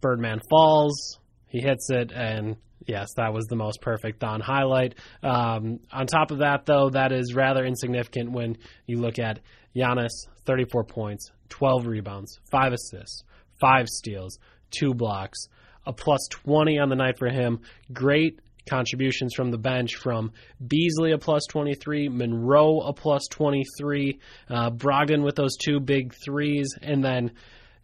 Birdman 0.00 0.40
falls, 0.50 1.18
he 1.46 1.60
hits 1.60 1.88
it, 1.90 2.12
and 2.12 2.56
yes, 2.86 3.08
that 3.16 3.32
was 3.32 3.46
the 3.46 3.56
most 3.56 3.80
perfect 3.80 4.20
Thon 4.20 4.40
highlight. 4.40 4.94
Um, 5.22 5.80
on 5.92 6.06
top 6.06 6.30
of 6.30 6.38
that, 6.38 6.66
though, 6.66 6.90
that 6.90 7.12
is 7.12 7.34
rather 7.34 7.64
insignificant 7.64 8.32
when 8.32 8.56
you 8.86 8.98
look 8.98 9.18
at 9.18 9.40
Giannis, 9.74 10.10
34 10.46 10.84
points, 10.84 11.30
12 11.48 11.86
rebounds, 11.86 12.38
5 12.50 12.72
assists, 12.72 13.24
5 13.60 13.88
steals, 13.88 14.38
2 14.70 14.94
blocks 14.94 15.48
a 15.86 15.92
plus 15.92 16.20
20 16.30 16.78
on 16.78 16.88
the 16.88 16.96
night 16.96 17.18
for 17.18 17.28
him. 17.28 17.60
Great 17.92 18.40
contributions 18.68 19.34
from 19.34 19.50
the 19.50 19.58
bench 19.58 19.96
from 19.96 20.32
Beasley 20.64 21.12
a 21.12 21.18
plus 21.18 21.46
23, 21.48 22.08
Monroe 22.08 22.80
a 22.80 22.92
plus 22.92 23.26
23, 23.30 24.18
uh, 24.48 24.70
Brogdon 24.70 25.24
with 25.24 25.34
those 25.34 25.56
two 25.56 25.80
big 25.80 26.14
threes, 26.24 26.76
and 26.80 27.02
then 27.02 27.32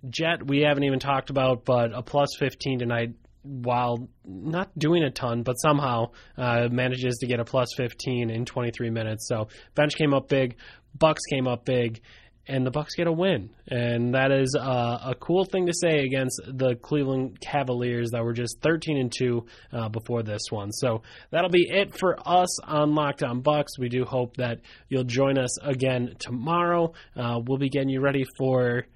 Jet 0.09 0.47
we 0.47 0.61
haven't 0.61 0.85
even 0.85 1.01
talked 1.01 1.31
about, 1.31 1.65
but 1.65 1.93
a 1.93 2.03
plus 2.03 2.29
15 2.39 2.79
tonight. 2.79 3.15
While 3.47 4.09
not 4.25 4.77
doing 4.77 5.03
a 5.03 5.11
ton, 5.11 5.43
but 5.43 5.55
somehow 5.55 6.11
uh, 6.37 6.69
manages 6.71 7.19
to 7.21 7.27
get 7.27 7.41
a 7.41 7.45
plus 7.45 7.69
15 7.77 8.31
in 8.31 8.45
23 8.45 8.91
minutes. 8.91 9.29
So 9.29 9.49
bench 9.75 9.95
came 9.97 10.13
up 10.13 10.29
big, 10.29 10.57
Bucks 10.99 11.23
came 11.31 11.47
up 11.47 11.65
big, 11.65 12.01
and 12.49 12.65
the 12.65 12.71
Bucks 12.71 12.95
get 12.95 13.07
a 13.07 13.13
win, 13.13 13.51
and 13.67 14.15
that 14.15 14.31
is 14.31 14.57
uh, 14.59 14.99
a 15.07 15.15
cool 15.19 15.45
thing 15.45 15.67
to 15.67 15.73
say 15.75 16.05
against 16.05 16.41
the 16.47 16.77
Cleveland 16.77 17.41
Cavaliers 17.41 18.11
that 18.13 18.23
were 18.23 18.33
just 18.33 18.61
13 18.63 18.99
and 18.99 19.13
two 19.13 19.47
uh, 19.73 19.89
before 19.89 20.23
this 20.23 20.43
one. 20.51 20.71
So 20.73 21.03
that'll 21.31 21.51
be 21.51 21.67
it 21.69 21.99
for 21.99 22.17
us 22.25 22.63
on 22.63 22.95
Locked 22.95 23.25
On 23.25 23.41
Bucks. 23.41 23.79
We 23.79 23.89
do 23.89 24.05
hope 24.05 24.37
that 24.37 24.61
you'll 24.89 25.05
join 25.05 25.39
us 25.39 25.61
again 25.61 26.15
tomorrow. 26.19 26.93
Uh, 27.17 27.41
we'll 27.45 27.59
be 27.59 27.69
getting 27.69 27.89
you 27.89 28.01
ready 28.01 28.25
for 28.39 28.87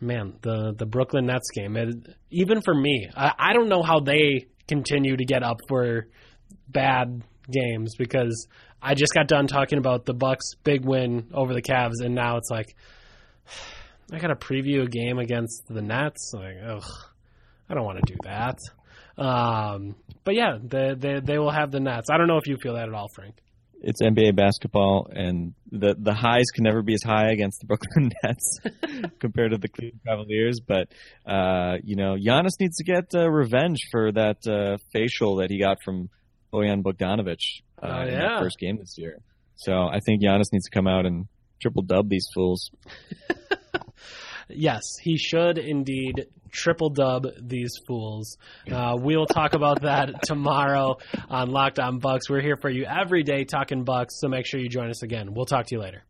man 0.00 0.34
the 0.42 0.74
the 0.76 0.86
Brooklyn 0.86 1.26
Nets 1.26 1.50
game. 1.54 1.76
It, 1.76 2.16
even 2.30 2.60
for 2.62 2.74
me, 2.74 3.08
I, 3.16 3.32
I 3.38 3.52
don't 3.52 3.68
know 3.68 3.82
how 3.82 4.00
they 4.00 4.46
continue 4.66 5.16
to 5.16 5.24
get 5.24 5.42
up 5.42 5.58
for 5.68 6.06
bad 6.68 7.22
games 7.50 7.94
because 7.96 8.46
I 8.80 8.94
just 8.94 9.14
got 9.14 9.26
done 9.26 9.46
talking 9.46 9.78
about 9.78 10.04
the 10.04 10.14
Bucks' 10.14 10.54
big 10.62 10.84
win 10.84 11.28
over 11.32 11.54
the 11.54 11.62
Cavs, 11.62 12.00
and 12.04 12.14
now 12.14 12.36
it's 12.36 12.50
like 12.50 12.76
I 14.12 14.18
got 14.18 14.28
to 14.28 14.36
preview 14.36 14.84
a 14.84 14.88
game 14.88 15.18
against 15.18 15.64
the 15.68 15.82
Nets. 15.82 16.32
Like, 16.34 16.56
ugh, 16.66 16.90
I 17.68 17.74
don't 17.74 17.84
want 17.84 18.04
to 18.04 18.12
do 18.12 18.18
that. 18.24 18.58
Um, 19.22 19.96
but 20.24 20.34
yeah, 20.34 20.58
they, 20.62 20.94
they 20.96 21.20
they 21.20 21.38
will 21.38 21.50
have 21.50 21.70
the 21.70 21.80
Nets. 21.80 22.08
I 22.10 22.16
don't 22.16 22.28
know 22.28 22.38
if 22.38 22.46
you 22.46 22.56
feel 22.62 22.74
that 22.74 22.88
at 22.88 22.94
all, 22.94 23.08
Frank. 23.14 23.34
It's 23.80 24.02
NBA 24.02 24.34
basketball, 24.34 25.08
and 25.10 25.54
the 25.70 25.94
the 25.98 26.12
highs 26.12 26.46
can 26.52 26.64
never 26.64 26.82
be 26.82 26.94
as 26.94 27.02
high 27.02 27.30
against 27.30 27.60
the 27.60 27.66
Brooklyn 27.66 28.10
Nets 28.22 28.58
compared 29.20 29.52
to 29.52 29.58
the 29.58 29.68
Cleveland 29.68 30.00
Cavaliers. 30.06 30.60
But 30.60 30.88
uh, 31.26 31.76
you 31.84 31.96
know, 31.96 32.16
Giannis 32.16 32.58
needs 32.58 32.76
to 32.78 32.84
get 32.84 33.14
uh, 33.14 33.30
revenge 33.30 33.78
for 33.90 34.10
that 34.12 34.38
uh, 34.48 34.78
facial 34.92 35.36
that 35.36 35.50
he 35.50 35.60
got 35.60 35.78
from 35.84 36.10
Bojan 36.52 36.82
Bogdanovic 36.82 37.38
uh, 37.82 37.86
oh, 37.86 37.88
yeah. 37.88 38.04
in 38.04 38.18
that 38.18 38.40
first 38.40 38.58
game 38.58 38.78
this 38.78 38.94
year. 38.98 39.18
So 39.56 39.72
I 39.72 40.00
think 40.00 40.22
Giannis 40.22 40.52
needs 40.52 40.64
to 40.64 40.70
come 40.70 40.86
out 40.86 41.06
and 41.06 41.26
triple 41.60 41.82
dub 41.82 42.08
these 42.08 42.26
fools. 42.34 42.70
yes, 44.48 44.82
he 45.00 45.16
should 45.16 45.58
indeed 45.58 46.26
triple 46.50 46.90
dub 46.90 47.26
these 47.40 47.72
fools. 47.86 48.38
Uh, 48.70 48.96
we'll 48.98 49.26
talk 49.26 49.54
about 49.54 49.82
that 49.82 50.22
tomorrow 50.24 50.96
on 51.28 51.50
Locked 51.50 51.78
On 51.78 51.98
Bucks. 51.98 52.28
We're 52.30 52.40
here 52.40 52.56
for 52.56 52.70
you 52.70 52.84
every 52.84 53.22
day 53.22 53.44
talking 53.44 53.84
Bucks, 53.84 54.18
so 54.20 54.28
make 54.28 54.46
sure 54.46 54.60
you 54.60 54.68
join 54.68 54.90
us 54.90 55.02
again. 55.02 55.34
We'll 55.34 55.46
talk 55.46 55.66
to 55.66 55.74
you 55.74 55.80
later. 55.80 56.04